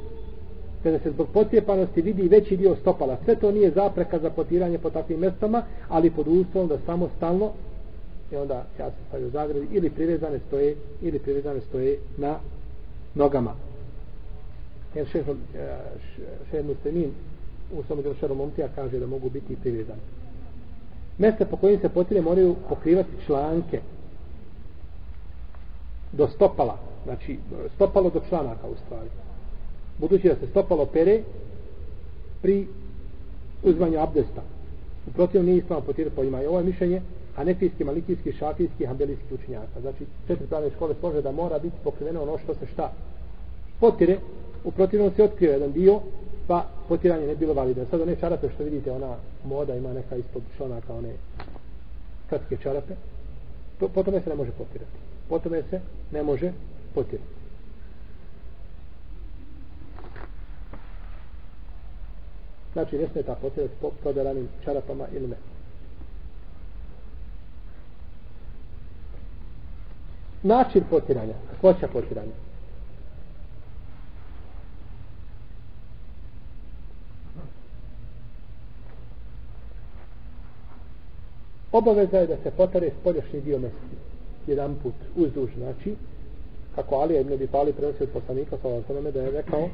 Kada 0.83 0.99
se 0.99 1.11
zbog 1.11 1.27
potjepanosti 1.33 2.01
vidi 2.01 2.27
veći 2.27 2.57
dio 2.57 2.75
stopala, 2.75 3.17
sve 3.25 3.35
to 3.35 3.51
nije 3.51 3.71
zapreka 3.71 4.19
za 4.19 4.29
potiranje 4.29 4.77
po 4.77 4.89
takvim 4.89 5.19
mjestama, 5.19 5.63
ali 5.89 6.11
pod 6.11 6.27
uslovom 6.27 6.69
da 6.69 6.77
samo 6.85 7.09
stalno 7.17 7.51
i 8.31 8.35
onda 8.35 8.65
ja 8.79 8.89
se 8.89 8.97
stavio 9.07 9.27
u 9.27 9.31
zagradi 9.31 9.67
ili 9.71 9.89
privezane 9.89 10.39
stoje 10.47 10.75
ili 11.01 11.19
privezane 11.19 11.61
stoje 11.61 11.97
na 12.17 12.39
nogama. 13.15 13.55
Jer 14.95 15.07
šehr 15.07 15.29
eh, 15.29 15.77
še, 16.51 16.63
muslimin 16.63 17.11
u 17.73 17.83
svom 17.83 18.01
delu 18.01 18.35
momtija 18.35 18.67
kaže 18.75 18.99
da 18.99 19.07
mogu 19.07 19.29
biti 19.29 19.55
privezani. 19.55 20.01
Mjesta 21.17 21.45
po 21.45 21.57
kojim 21.57 21.79
se 21.79 21.89
potire 21.89 22.21
moraju 22.21 22.55
pokrivati 22.69 23.25
članke 23.25 23.81
do 26.11 26.27
stopala 26.27 26.77
znači 27.03 27.37
stopalo 27.75 28.09
do 28.09 28.21
članaka 28.29 28.67
u 28.67 28.75
stvari. 28.85 29.09
Budući 29.97 30.27
da 30.27 30.35
se 30.35 30.47
stopalo 30.47 30.85
pere 30.85 31.23
pri 32.41 32.67
uzmanju 33.63 33.99
abdesta. 33.99 34.41
U 35.07 35.11
protivnom 35.11 35.45
nije 35.45 35.57
ispravno 35.57 35.85
potire 35.85 36.09
po 36.09 36.23
ima 36.23 36.43
i 36.43 36.45
ovo 36.45 36.57
je 36.57 36.63
mišljenje 36.63 37.01
hanefijski, 37.35 37.83
malikijski, 37.83 38.31
šafijski, 38.31 38.85
hambelijski 38.85 39.33
učinjaka. 39.33 39.81
Znači, 39.81 40.05
četiri 40.27 40.47
pravne 40.47 40.69
škole 40.75 40.95
slože 40.99 41.21
da 41.21 41.31
mora 41.31 41.59
biti 41.59 41.75
pokriveno 41.83 42.21
ono 42.21 42.37
što 42.37 42.53
se 42.53 42.65
šta 42.73 42.93
potire, 43.79 44.17
u 44.63 44.71
protivnom 44.71 45.11
se 45.15 45.23
otkrio 45.23 45.51
jedan 45.51 45.71
dio, 45.71 46.01
pa 46.47 46.65
potiranje 46.87 47.27
ne 47.27 47.35
bilo 47.35 47.53
validno. 47.53 47.85
Sad 47.91 48.01
one 48.01 48.15
čarape 48.15 48.49
što 48.55 48.63
vidite, 48.63 48.91
ona 48.91 49.15
moda 49.45 49.75
ima 49.75 49.93
neka 49.93 50.15
ispod 50.15 50.43
članaka, 50.57 50.93
one 50.93 51.13
kratke 52.29 52.57
čarape, 52.57 52.93
to, 53.79 53.87
potom 53.87 54.13
se 54.23 54.29
ne 54.29 54.35
može 54.35 54.51
potirati. 54.51 54.91
Potom 55.29 55.51
se 55.69 55.81
ne 56.11 56.23
može 56.23 56.51
potirati. 56.95 57.39
Znači, 62.73 62.97
ne 62.97 63.07
smije 63.07 63.23
ta 63.23 63.35
potirati 63.35 63.73
po 63.81 63.91
prodaranim 64.01 64.47
čarapama 64.65 65.07
ili 65.15 65.27
ne. 65.27 65.35
Način 70.43 70.83
potiranja, 70.89 71.33
hoća 71.61 71.87
potiranja. 71.87 72.49
obaveza 81.71 82.17
je 82.17 82.27
da 82.27 82.37
se 82.43 82.51
potare 82.51 82.91
spoljašnji 83.01 83.41
dio 83.41 83.59
mesti 83.59 83.95
jedan 84.47 84.75
put 84.83 84.93
uzduž 85.15 85.49
znači 85.57 85.95
kako 86.75 86.95
Ali 86.95 87.19
ibn 87.19 87.33
Abi 87.33 87.47
Talib 87.47 87.75
prenosi 87.75 88.03
od 88.03 88.09
poslanika 88.09 88.57
sallallahu 88.61 88.93
alejhi 88.93 89.11
da 89.11 89.21
je 89.21 89.31
rekao 89.31 89.69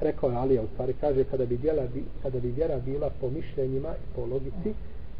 rekao 0.00 0.30
je 0.30 0.36
Alija 0.36 0.62
u 0.62 0.66
stvari 0.72 0.94
kaže 1.00 1.24
kada 1.24 1.46
bi 1.46 1.56
djela 1.56 1.82
kada 2.22 2.40
bi 2.40 2.50
vjera 2.50 2.78
bila 2.78 3.10
po 3.20 3.30
mišljenjima 3.30 3.88
i 3.88 4.14
po 4.14 4.26
logici 4.26 4.74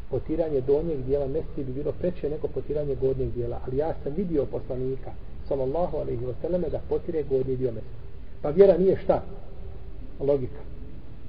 potiranje 0.09 0.61
donjeg 0.61 1.03
dijela 1.05 1.27
mesti 1.27 1.63
bi 1.63 1.71
bilo 1.73 1.91
preče 1.91 2.29
nego 2.29 2.47
potiranje 2.47 2.95
gornjeg 2.95 3.33
dijela. 3.33 3.59
Ali 3.67 3.77
ja 3.77 3.93
sam 4.03 4.13
vidio 4.17 4.45
poslanika 4.45 5.11
sallallahu 5.47 5.97
alaihi 5.97 6.25
wasallam, 6.25 6.69
da 6.71 6.79
potire 6.89 7.23
gornji 7.23 7.55
dio 7.55 7.71
mesti 7.71 8.05
pa 8.45 8.49
vjera 8.49 8.77
nije 8.77 8.97
šta? 9.03 9.23
Logika. 10.19 10.61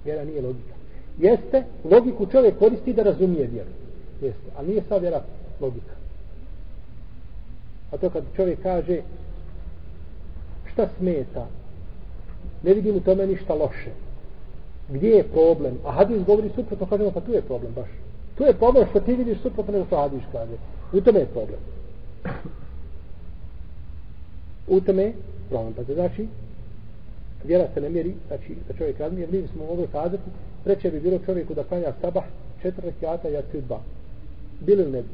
Vjera 0.04 0.24
nije 0.24 0.42
logika. 0.42 0.74
Jeste 1.18 1.64
logiku 1.84 2.26
čovjek 2.26 2.58
koristi 2.58 2.92
da 2.92 3.02
razumije 3.02 3.46
vjeru. 3.46 3.70
Jeste 4.22 4.50
ali 4.56 4.68
nije 4.68 4.82
sva 4.88 4.96
vjera 4.96 5.22
logika. 5.60 5.94
A 7.92 7.96
to 7.96 8.10
kad 8.10 8.24
čovjek 8.36 8.62
kaže 8.62 9.00
šta 10.72 10.88
smeta? 10.98 11.46
Ne 12.62 12.74
vidim 12.74 12.96
u 12.96 13.00
tome 13.00 13.26
ništa 13.26 13.54
loše. 13.54 13.90
Gdje 14.88 15.08
je 15.08 15.22
problem? 15.22 15.78
A 15.84 15.92
hadis 15.92 16.24
govori 16.26 16.50
suprotno 16.54 16.86
kažemo 16.86 17.10
pa 17.10 17.20
tu 17.20 17.32
je 17.32 17.42
problem 17.42 17.72
baš 17.74 17.88
tu 18.36 18.44
je 18.44 18.52
problem 18.52 18.86
što 18.90 19.00
ti 19.00 19.14
vidiš 19.14 19.38
suprotno 19.42 19.84
što 19.86 19.96
hadis 19.96 20.22
kaže. 20.32 20.52
U 20.92 21.00
tome 21.00 21.20
je 21.20 21.26
problem. 21.26 21.60
U 24.68 24.80
tome 24.80 25.02
je 25.02 25.12
problem. 25.48 25.72
Pa 25.72 25.82
znači 25.94 26.28
vjera 27.44 27.68
se 27.74 27.80
ne 27.80 27.88
mjeri 27.88 28.14
znači 28.26 28.56
da 28.68 28.74
čovjek 28.74 29.00
razmije 29.00 29.28
mi 29.30 29.48
smo 29.48 29.66
mogli 29.66 29.86
kazati 29.92 30.30
preče 30.64 30.90
bi 30.90 31.00
bilo 31.00 31.18
čovjeku 31.26 31.54
da 31.54 31.64
klanja 31.64 31.92
sabah 32.00 32.24
četiri 32.62 32.86
rekiata 32.86 33.28
ja 33.28 33.42
ću 33.42 33.60
dva. 33.60 33.80
Bili 34.60 34.84
li 34.84 34.90
ne 34.90 35.02
bi? 35.02 35.08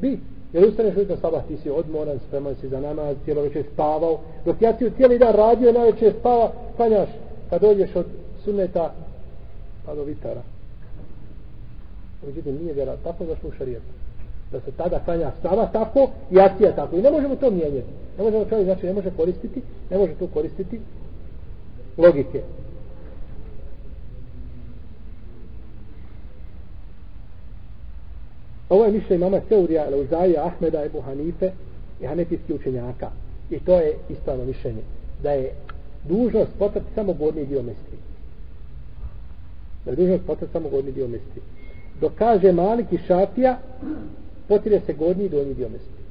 Bi. 0.00 0.18
Jer 0.52 0.64
ustaneš 0.64 0.96
ujutro 0.96 1.16
sabah 1.16 1.42
ti 1.48 1.56
si 1.56 1.70
odmoran 1.70 2.18
spreman 2.28 2.54
si 2.60 2.68
za 2.68 2.80
namaz 2.80 3.16
cijelo 3.24 3.42
večer 3.42 3.64
spavao. 3.72 4.20
Dok 4.44 4.62
ja 4.62 4.72
ti 4.72 4.90
cijeli 4.96 5.18
dan 5.18 5.34
radio 5.34 5.72
na 5.72 5.84
večer 5.84 6.14
spava 6.20 6.52
klanjaš. 6.76 7.08
Kad 7.50 7.60
dođeš 7.60 7.96
od 7.96 8.06
suneta, 8.44 8.94
pa 9.86 9.94
do 9.94 10.02
vitara 10.02 10.42
međutim 12.26 12.58
nije 12.62 12.72
vjera 12.72 12.96
tako 13.04 13.24
zašto 13.24 13.48
u 13.48 13.52
šarijetu 13.52 13.92
da 14.52 14.60
se 14.60 14.70
tada 14.76 14.98
klanja 15.04 15.30
stava 15.38 15.66
tako 15.66 16.10
i 16.30 16.40
akcija 16.40 16.76
tako 16.76 16.96
i 16.96 17.02
ne 17.02 17.10
možemo 17.10 17.36
to 17.36 17.50
mijenjati 17.50 17.88
ne 18.18 18.24
možemo 18.24 18.44
čovjek 18.44 18.64
znači 18.64 18.86
ne 18.86 18.92
može 18.92 19.10
koristiti 19.16 19.62
ne 19.90 19.98
može 19.98 20.12
to 20.14 20.26
koristiti 20.26 20.80
logike 21.98 22.42
Ovo 28.72 28.84
je 28.84 28.92
mišljenje 28.92 29.24
mama 29.24 29.40
Seurija, 29.48 29.90
Leuzaija, 29.90 30.46
Ahmeda, 30.46 30.84
Ebu 30.84 31.00
Hanife 31.00 31.50
i 32.00 32.06
Hanefijski 32.06 32.54
učenjaka. 32.54 33.10
I 33.50 33.58
to 33.60 33.80
je 33.80 33.96
ispravno 34.08 34.44
mišljenje. 34.44 34.82
Da 35.22 35.30
je 35.30 35.52
dužnost 36.08 36.50
potrati 36.58 36.86
samo 36.94 37.12
gornji 37.12 37.46
dio 37.46 37.62
mesti. 37.62 37.96
Da 39.84 39.90
je 39.90 39.96
dužnost 39.96 40.24
potrati 40.26 40.52
samo 40.52 40.68
gornji 40.68 40.92
dio 40.92 41.08
mesti. 41.08 41.40
Dok 42.00 42.12
kaže 42.18 42.52
Malik 42.52 42.92
i 42.92 42.98
Šafija, 42.98 43.58
potire 44.48 44.80
se 44.86 44.92
gornji 44.92 45.24
i 45.24 45.28
donji 45.28 45.54
dio 45.54 45.68
mesti. 45.68 46.02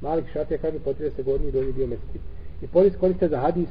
Malik 0.00 0.24
i 0.26 0.32
Šafija 0.32 0.58
kaže 0.58 0.78
potire 0.78 1.10
se 1.10 1.22
gornji 1.22 1.48
i 1.48 1.52
donji 1.52 1.72
dio 1.72 1.86
mesti. 1.86 2.18
I 2.62 2.66
polis 2.66 2.96
koriste 3.00 3.28
za 3.28 3.38
hadis, 3.38 3.68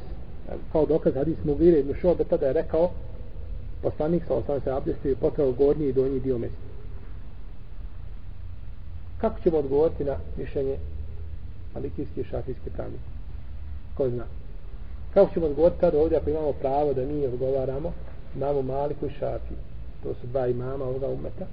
kao 0.72 0.86
dokaz 0.86 1.16
hadis 1.16 1.38
Mugire 1.44 1.80
ibn 1.80 1.94
Šobeta 2.02 2.38
da 2.38 2.48
je 2.48 2.54
rekao 2.54 2.92
poslanik 3.82 4.24
sa 4.28 4.34
osam 4.34 4.62
se 4.62 4.72
abdestio 4.72 5.12
i 5.12 5.16
potrao 5.16 5.52
gornji 5.52 5.88
i 5.88 5.94
donji 5.94 6.20
dio 6.20 6.38
mesti. 6.38 6.70
Kako 9.22 9.40
ćemo 9.40 9.58
odgovoriti 9.58 10.04
na 10.04 10.16
mišljenje 10.38 10.78
malikijski 11.74 12.22
i 12.22 12.24
šafijski 12.24 12.70
pravnik? 12.70 13.02
Ko 13.98 14.10
zna? 14.10 14.24
Kako 15.14 15.34
ćemo 15.34 15.46
odgovoriti 15.46 15.80
tada 15.80 16.02
ovdje 16.02 16.18
ako 16.18 16.30
imamo 16.30 16.54
pravo 16.54 16.94
da 16.94 17.06
mi 17.06 17.26
odgovaramo 17.26 17.94
imamo 18.36 18.62
maliku 18.62 19.06
i 19.06 19.10
šafiju? 19.10 19.58
To 20.04 20.14
su 20.14 20.28
dva 20.28 20.48
imama 20.48 20.86
ovoga 20.86 21.08
umeta. 21.08 21.46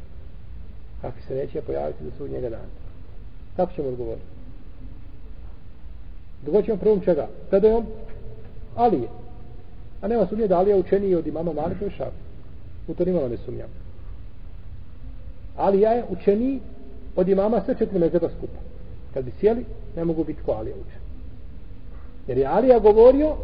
Kako 1.00 1.16
se 1.28 1.34
neće 1.34 1.60
pojaviti 1.60 2.04
do 2.04 2.10
sudnjega 2.18 2.50
dana? 2.50 2.68
Kako 3.56 3.72
ćemo 3.72 3.88
odgovoriti? 3.88 4.26
Dogovorit 6.42 6.66
ćemo 6.66 6.78
prvom 6.78 7.00
čega? 7.00 7.28
Predajom 7.50 7.86
Alije. 8.76 9.08
A 10.00 10.08
nema 10.08 10.26
sumnje 10.26 10.46
da 10.46 10.58
Alija 10.58 10.76
učeniji 10.76 11.14
od 11.14 11.26
imama 11.26 11.52
Malika 11.52 11.86
i 11.86 11.90
Šafi. 11.90 12.26
U 12.88 12.94
to 12.94 13.04
nimalo 13.04 13.28
ne 13.28 13.36
sumnjam. 13.36 13.68
Alija 15.56 15.92
je 15.92 16.04
učeniji 16.08 16.60
od 17.16 17.28
imama 17.28 17.62
sve 17.64 17.74
četiri 17.78 17.98
mezeba 17.98 18.28
skupa. 18.36 18.58
Kad 19.14 19.24
bi 19.24 19.32
sjeli, 19.40 19.64
ne 19.96 20.04
mogu 20.04 20.24
biti 20.24 20.42
ko 20.46 20.52
Alija 20.52 20.74
učen. 20.74 21.00
Jer 22.26 22.38
je 22.38 22.46
Alija 22.46 22.78
govorio, 22.78 23.36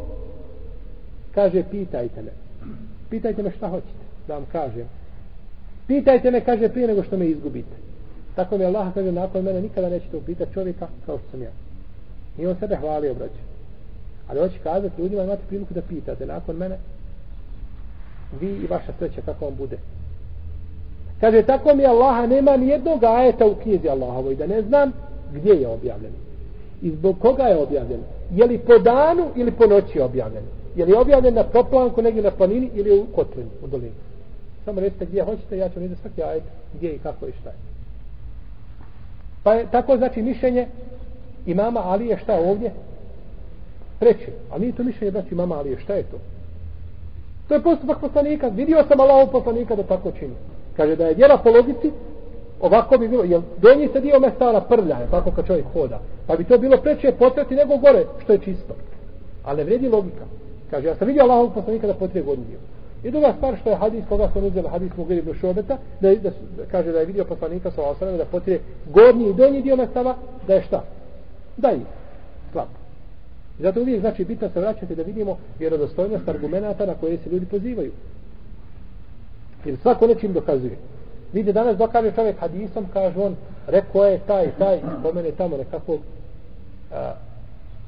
kaže, 1.35 1.65
pitajte 1.71 2.23
me. 2.23 2.31
Pitajte 3.11 3.43
me 3.43 3.51
šta 3.51 3.69
hoćete, 3.69 4.02
da 4.29 4.35
vam 4.35 4.47
kažem. 4.53 4.89
Pitajte 5.87 6.31
me, 6.31 6.41
kaže, 6.41 6.69
prije 6.69 6.87
nego 6.87 7.03
što 7.03 7.17
me 7.17 7.27
izgubite. 7.27 7.77
Tako 8.37 8.59
mi 8.59 8.65
Allah 8.65 8.95
kaže, 8.95 9.13
nakon 9.13 9.45
mene 9.45 9.61
nikada 9.61 9.89
nećete 9.89 10.17
upitati 10.17 10.55
čovjeka 10.55 10.89
kao 11.07 11.19
što 11.19 11.31
sam 11.31 11.43
ja. 11.43 11.51
I 12.39 12.47
on 12.47 12.57
sebe 12.61 12.77
hvalio, 12.77 13.15
braće. 13.15 13.43
Ali 14.29 14.41
hoće 14.41 14.59
kazati, 14.63 15.03
ljudima 15.03 15.23
imate 15.23 15.43
priliku 15.49 15.75
da 15.75 15.83
pitate 15.83 16.27
nakon 16.27 16.57
mene, 16.57 16.79
vi 18.41 18.47
i 18.47 18.67
vaša 18.67 18.93
sreća 18.99 19.21
kako 19.25 19.45
vam 19.45 19.55
bude. 19.55 19.79
Kaže, 21.21 21.43
tako 21.43 21.75
mi 21.75 21.87
Allaha 21.87 22.27
nema 22.27 22.57
ni 22.57 22.69
jednog 22.69 23.05
ajeta 23.05 23.47
u 23.47 23.55
knjizi 23.55 23.89
Allahovoj, 23.89 24.35
da 24.35 24.47
ne 24.47 24.63
znam 24.63 24.93
gdje 25.33 25.53
je 25.53 25.69
objavljen. 25.69 26.13
I 26.83 26.91
zbog 26.91 27.19
koga 27.19 27.43
je 27.43 27.57
objavljen. 27.57 28.01
Je 28.35 28.47
li 28.47 28.59
po 28.59 28.79
danu 28.79 29.31
ili 29.37 29.51
po 29.51 29.67
noći 29.67 30.01
objavljen. 30.01 30.43
Je 30.77 30.85
li 30.85 30.93
objavljen 30.93 31.35
na 31.35 31.45
proplanku, 31.45 32.03
negdje 32.03 32.23
na 32.23 32.31
planini 32.31 32.71
ili 32.75 33.01
u 33.01 33.07
kotlini, 33.07 33.51
u 33.65 33.67
dolini. 33.67 33.93
Samo 34.65 34.81
recite 34.81 35.07
gdje 35.07 35.23
hoćete, 35.23 35.59
ja 35.59 35.69
ću 35.69 35.81
vam 35.81 35.97
svaki 36.01 36.23
ajet 36.23 36.43
gdje 36.75 36.91
i 36.91 36.99
kako 36.99 37.27
i 37.27 37.33
šta 37.41 37.49
je. 37.49 37.57
Pa 39.43 39.55
je 39.55 39.67
tako 39.71 39.97
znači 39.97 40.23
mišljenje 40.23 40.67
imama 41.47 41.81
Ali 41.85 42.07
je 42.07 42.19
šta 42.19 42.35
ovdje? 42.35 42.73
Treće. 43.99 44.33
A 44.51 44.59
nije 44.59 44.73
to 44.73 44.83
mišljenje 44.83 45.11
znači 45.11 45.35
imama 45.35 45.55
Alije, 45.55 45.81
šta 45.81 45.95
je 45.95 46.03
to? 46.03 46.17
To 47.49 47.55
je 47.55 47.63
postupak 47.63 48.01
poslanika. 48.01 48.49
Vidio 48.49 48.85
sam 48.89 49.01
Allahov 49.01 49.33
poslanika 49.33 49.77
da 49.77 49.83
tako 49.83 50.13
čini. 50.19 50.35
Kaže 50.77 50.97
da 50.97 51.07
je 51.07 51.15
djela 51.15 51.39
po 51.39 51.51
logici, 51.51 51.91
ovako 52.61 52.99
bi 52.99 53.09
bilo, 53.09 53.25
jer 53.25 53.41
donji 53.61 53.89
se 53.93 54.01
dio 54.01 54.21
mestara 54.21 54.61
prlja, 54.61 54.97
je 54.99 55.11
tako 55.11 55.31
kad 55.31 55.47
čovjek 55.47 55.67
hoda. 55.73 56.01
Pa 56.27 56.37
bi 56.37 56.45
to 56.45 56.59
bilo 56.59 56.77
preče 56.77 57.13
potrati 57.19 57.55
nego 57.55 57.77
gore, 57.77 58.05
što 58.23 58.33
je 58.33 58.39
čisto. 58.39 58.75
Ali 59.45 59.57
ne 59.57 59.65
vredi 59.65 59.89
logika. 59.89 60.25
Kaže, 60.71 60.89
ja 60.89 60.95
sam 60.95 61.07
vidio 61.07 61.23
Allahov 61.23 61.55
poslanika 61.55 61.87
da 61.87 61.95
potrije 61.95 62.25
godinu 62.25 62.47
dio. 62.47 62.59
I 63.05 63.11
druga 63.11 63.33
stvar 63.37 63.57
što 63.61 63.71
je 63.71 63.77
hadis, 63.77 64.05
koga 64.09 64.31
su 64.33 64.41
uzela 64.41 64.71
hadis 64.71 64.97
Mugir 64.97 65.19
ibn 65.19 65.35
Šobeta, 65.35 65.79
da, 66.01 66.15
da, 66.15 66.31
da, 66.31 66.65
kaže 66.71 66.93
da 66.93 66.99
je 66.99 67.07
vidio 67.07 67.25
poslanika 67.25 67.71
sa 67.71 67.83
osanem 67.83 68.17
da 68.17 68.25
potrije 68.25 68.61
gornji 68.87 69.31
i 69.31 69.35
donji 69.35 69.63
dio 69.63 69.77
mestava, 69.77 70.17
da 70.47 70.55
je 70.55 70.63
šta? 70.63 70.85
Da 71.57 71.69
je 71.69 71.81
slab. 72.53 72.69
Zato 73.59 73.81
uvijek 73.81 74.01
znači 74.01 74.25
bitno 74.25 74.49
se 74.49 74.61
vraćati 74.61 74.95
da 74.95 75.03
vidimo 75.03 75.39
vjerodostojnost 75.59 76.29
argumenta 76.29 76.87
na 76.87 76.95
koje 76.95 77.19
se 77.19 77.31
ljudi 77.31 77.47
pozivaju. 77.47 77.93
Jer 79.65 79.77
svako 79.83 80.07
nečim 80.07 80.33
dokazuje. 80.33 80.77
Vidite, 81.33 81.53
danas 81.53 81.77
dokaže 81.77 82.13
čovjek 82.13 82.39
hadisom, 82.39 82.87
kaže 82.93 83.21
on, 83.21 83.37
rekao 83.67 84.05
je 84.05 84.21
taj, 84.27 84.51
taj, 84.59 84.81
spomene 85.01 85.31
tamo 85.31 85.57
nekako 85.57 85.99
a, 86.93 87.13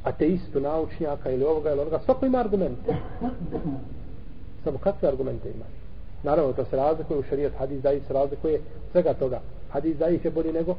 ateistu, 0.05 0.61
naučnjaka 0.61 1.31
ili 1.31 1.45
ovoga 1.45 1.71
ili 1.71 1.81
onoga. 1.81 1.99
Svako 2.05 2.27
ima 2.27 2.39
argumente. 2.39 2.95
Samo 4.65 4.79
kakve 4.79 5.09
argumente 5.09 5.51
ima? 5.51 5.65
Naravno, 6.23 6.53
to 6.53 6.65
se 6.65 6.77
razlikuje 6.77 7.19
u 7.19 7.23
šarijat, 7.23 7.53
hadis 7.59 7.83
daji 7.83 8.01
se 8.07 8.13
razlikuje 8.13 8.61
svega 8.93 9.15
toga. 9.15 9.41
Hadis 9.69 9.97
daji 9.97 10.21
je 10.25 10.31
bolji 10.31 10.53
nego, 10.53 10.77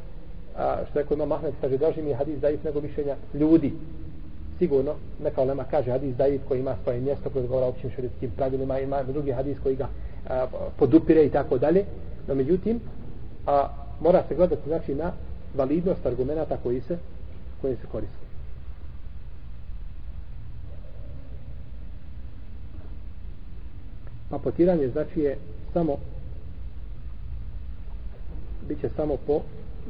a, 0.58 0.78
što 0.90 1.00
je 1.00 1.06
kod 1.06 1.18
ima 1.18 1.26
Mahmed, 1.26 1.54
kaže, 1.62 1.78
draži 1.78 2.02
mi 2.02 2.10
je 2.10 2.16
hadis 2.16 2.40
daji 2.40 2.60
nego 2.64 2.82
mišljenja 2.82 3.16
ljudi. 3.34 3.74
Sigurno, 4.60 4.94
neka 5.24 5.42
olema 5.42 5.64
kaže 5.64 5.92
hadis 5.92 6.16
daji 6.16 6.40
koji 6.48 6.60
ima 6.60 6.76
svoje 6.84 7.02
mjesto 7.02 7.30
koji 7.30 7.48
govora 7.48 7.68
općim 7.68 7.92
šarijatskim 7.92 8.32
pravilima, 8.36 8.80
ima 8.80 9.04
drugi 9.04 9.32
hadis 9.32 9.58
koji 9.64 9.76
ga 9.76 9.88
a, 10.30 10.48
podupire 10.80 11.26
i 11.26 11.30
tako 11.30 11.58
dalje. 11.58 11.86
No 12.28 12.36
međutim, 12.36 12.80
a, 13.48 13.68
mora 14.00 14.24
se 14.28 14.36
gledati 14.36 14.62
znači 14.68 14.96
na 14.96 15.12
validnost 15.56 16.06
argumenta 16.06 16.58
koji 16.64 16.82
se 16.82 16.98
koji 17.62 17.76
se 17.76 17.88
koriste. 17.92 18.25
A 24.36 24.40
potiranje 24.40 24.90
znači 24.90 25.20
je 25.20 25.38
samo 25.74 25.98
bit 28.68 28.82
će 28.82 28.90
samo 28.96 29.18
po 29.28 29.42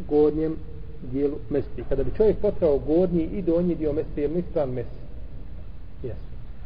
gornjem 0.09 0.55
dijelu 1.11 1.37
mesti. 1.49 1.83
Kada 1.89 2.03
bi 2.03 2.11
čovjek 2.17 2.37
potrao 2.37 2.79
gornji 2.79 3.23
i 3.23 3.41
donji 3.41 3.75
dio 3.75 3.93
mesti, 3.93 4.21
je 4.21 4.27
mislan 4.27 4.69
mesti. 4.69 5.05
Jesu. 6.03 6.19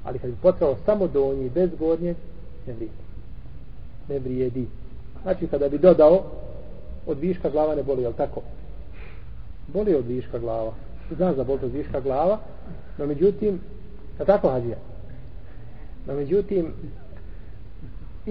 Ali 0.03 0.19
kada 0.19 0.31
bi 0.31 0.39
potrao 0.41 0.75
samo 0.85 1.07
donji 1.07 1.49
bez 1.49 1.69
gornje, 1.79 2.15
ne 2.67 2.73
vrijedi 2.73 3.09
ne 4.09 4.19
vrijedi. 4.19 4.67
Znači 5.23 5.47
kada 5.47 5.69
bi 5.69 5.77
dodao 5.77 6.23
od 7.07 7.19
viška 7.19 7.49
glava 7.49 7.75
ne 7.75 7.83
boli, 7.83 8.01
jel 8.01 8.13
tako? 8.13 8.41
Boli 9.67 9.95
od 9.95 10.07
viška 10.07 10.39
glava. 10.39 10.73
Znam 11.15 11.35
za 11.35 11.43
bol 11.43 11.57
od 11.63 11.71
viška 11.71 11.99
glava, 11.99 12.39
no 12.97 13.05
međutim, 13.05 13.59
je 14.19 14.25
tako 14.25 14.49
hađija? 14.49 14.77
No 16.07 16.13
međutim, 16.13 16.73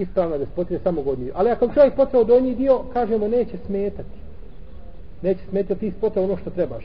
ispravno 0.01 0.37
da 0.37 0.45
se 0.45 0.51
potire 0.55 0.79
samo 0.83 1.01
godnji. 1.01 1.31
Ali 1.33 1.49
ako 1.49 1.73
čovjek 1.73 1.95
potrao 1.95 2.23
donji 2.23 2.55
dio, 2.55 2.79
kažemo 2.93 3.27
neće 3.27 3.57
smetati. 3.65 4.19
Neće 5.21 5.39
smetati, 5.49 5.79
ti 5.79 5.97
spotrao 5.97 6.23
ono 6.23 6.37
što 6.37 6.49
trebaš. 6.49 6.83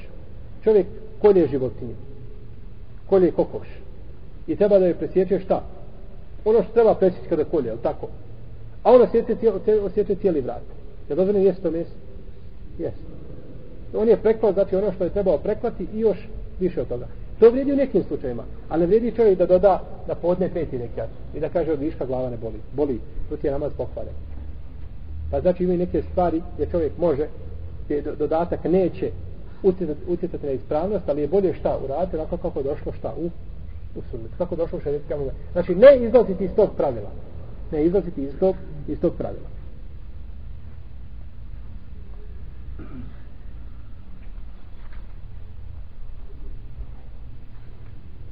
Čovjek 0.64 0.86
kolje 1.22 1.48
životinje. 1.48 1.94
Kolje 3.06 3.30
kokoš. 3.30 3.68
I 4.46 4.56
treba 4.56 4.78
da 4.78 4.86
je 4.86 4.94
presjeće 4.94 5.40
šta? 5.40 5.62
Ono 6.44 6.62
što 6.62 6.72
treba 6.72 6.94
presjeći 6.94 7.28
kada 7.28 7.44
kolje, 7.44 7.68
je 7.68 7.76
tako? 7.82 8.08
A 8.82 8.92
on 8.92 9.02
osjeća 9.02 9.34
cijeli, 9.34 9.80
osjeća 9.80 10.14
cijeli 10.14 10.40
vrat. 10.40 10.62
Je 11.08 11.16
dozvoljeno 11.16 11.46
jeste 11.46 11.62
to 11.62 11.70
mjesto? 11.70 11.94
Jeste. 12.78 13.00
On 13.96 14.08
je 14.08 14.16
preklao, 14.16 14.52
znači 14.52 14.76
ono 14.76 14.92
što 14.92 15.04
je 15.04 15.10
trebao 15.10 15.38
preklati 15.38 15.86
i 15.94 16.00
još 16.00 16.18
više 16.60 16.80
od 16.80 16.88
toga. 16.88 17.06
To 17.38 17.50
vrijedi 17.50 17.72
u 17.72 17.76
nekim 17.76 18.02
slučajima, 18.02 18.44
ali 18.68 18.80
ne 18.80 18.86
vrijedi 18.86 19.16
čovjek 19.16 19.38
da 19.38 19.46
doda 19.46 19.82
da 20.06 20.14
podne 20.14 20.48
peti 20.48 20.78
rekiat 20.78 21.08
i 21.34 21.40
da 21.40 21.48
kaže 21.48 21.72
od 21.72 21.80
viška 21.80 22.06
glava 22.06 22.30
ne 22.30 22.36
boli. 22.36 22.60
Boli, 22.72 23.00
to 23.28 23.36
ti 23.36 23.46
je 23.46 23.52
namaz 23.52 23.72
pokvaren. 23.76 24.12
Pa 25.30 25.40
znači 25.40 25.64
imaju 25.64 25.78
neke 25.78 26.02
stvari 26.02 26.42
gdje 26.54 26.66
čovjek 26.66 26.98
može, 26.98 27.26
gdje 27.84 28.02
dodatak 28.02 28.64
neće 28.64 29.10
utjecati, 29.62 30.00
utjecati 30.08 30.46
na 30.46 30.52
ispravnost, 30.52 31.08
ali 31.08 31.20
je 31.20 31.28
bolje 31.28 31.54
šta 31.54 31.78
uraditi, 31.84 32.16
onako 32.16 32.36
kako 32.36 32.58
je 32.58 32.62
došlo 32.62 32.92
šta 32.92 33.14
u, 33.18 33.26
u 33.98 34.02
sunnet, 34.10 34.30
kako 34.38 34.54
je 34.54 34.58
došlo 34.58 34.78
u 34.78 34.82
šarijetka 34.82 35.16
Znači 35.52 35.74
ne 35.74 35.96
izlaziti 36.06 36.44
iz 36.44 36.50
tog 36.56 36.70
pravila. 36.76 37.10
Ne 37.72 37.84
izlaziti 37.84 38.22
iz 38.22 38.38
tog, 38.40 38.54
iz 38.88 39.00
tog 39.00 39.12
pravila. 39.18 39.54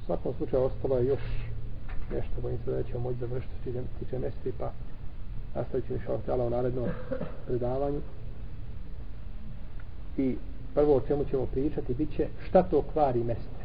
U 0.03 0.05
svakom 0.07 0.35
slučaju 0.39 0.63
ostalo 0.63 0.99
je 0.99 1.07
još 1.07 1.21
nešto, 2.13 2.41
bojim 2.43 2.59
se 2.65 2.71
da 2.71 2.83
ćemo 2.83 3.01
moći 3.01 3.19
završiti 3.19 3.55
što 3.61 3.73
se 3.73 3.83
tiče 3.99 4.19
mesti, 4.19 4.53
pa 4.59 4.73
nastavit 5.55 5.87
ćemo 5.87 5.99
što 6.03 6.19
htjela 6.19 6.45
u 6.47 6.51
narednom 6.51 6.89
predavanju. 7.47 8.01
I 10.17 10.37
prvo 10.75 10.97
o 10.97 11.01
čemu 11.01 11.25
ćemo 11.25 11.47
pričati 11.47 11.95
bit 11.95 12.17
će 12.17 12.27
šta 12.49 12.63
to 12.63 12.83
kvari 12.93 13.25
meste. 13.25 13.63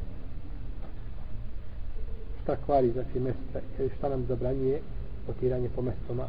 Šta 2.44 2.56
kvari 2.66 2.92
znači 2.92 3.20
mesta 3.20 3.60
i 3.84 3.90
šta 3.98 4.10
nam 4.10 4.26
zabranjuje 4.26 4.82
potiranje 5.26 5.70
po 5.76 5.82
mestoma. 5.82 6.28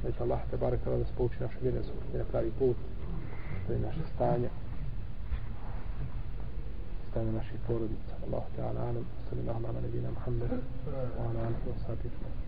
Znači 0.00 0.22
Allah 0.22 0.40
te 0.50 0.56
barek 0.56 0.84
da 0.84 0.98
nas 0.98 1.08
pouči 1.16 1.36
naše 1.40 1.56
vjere 1.62 1.80
pravi 2.30 2.50
put, 2.58 2.76
to 3.66 3.72
je 3.72 3.78
naše 3.78 4.00
stanje 4.14 4.48
stanje 7.10 7.32
naših 7.32 7.58
porodica. 7.66 8.14
Allah 8.26 8.44
te 8.56 8.62
ala 8.62 8.80
alam, 8.90 9.06
sallallahu 9.28 9.66
ala 9.68 9.80
nebina 9.80 10.10
Muhammed, 10.10 10.50
wa 10.50 11.24
ala 11.30 11.40
alihi 11.48 11.66
wa 11.70 11.76
sahbihi. 11.86 12.47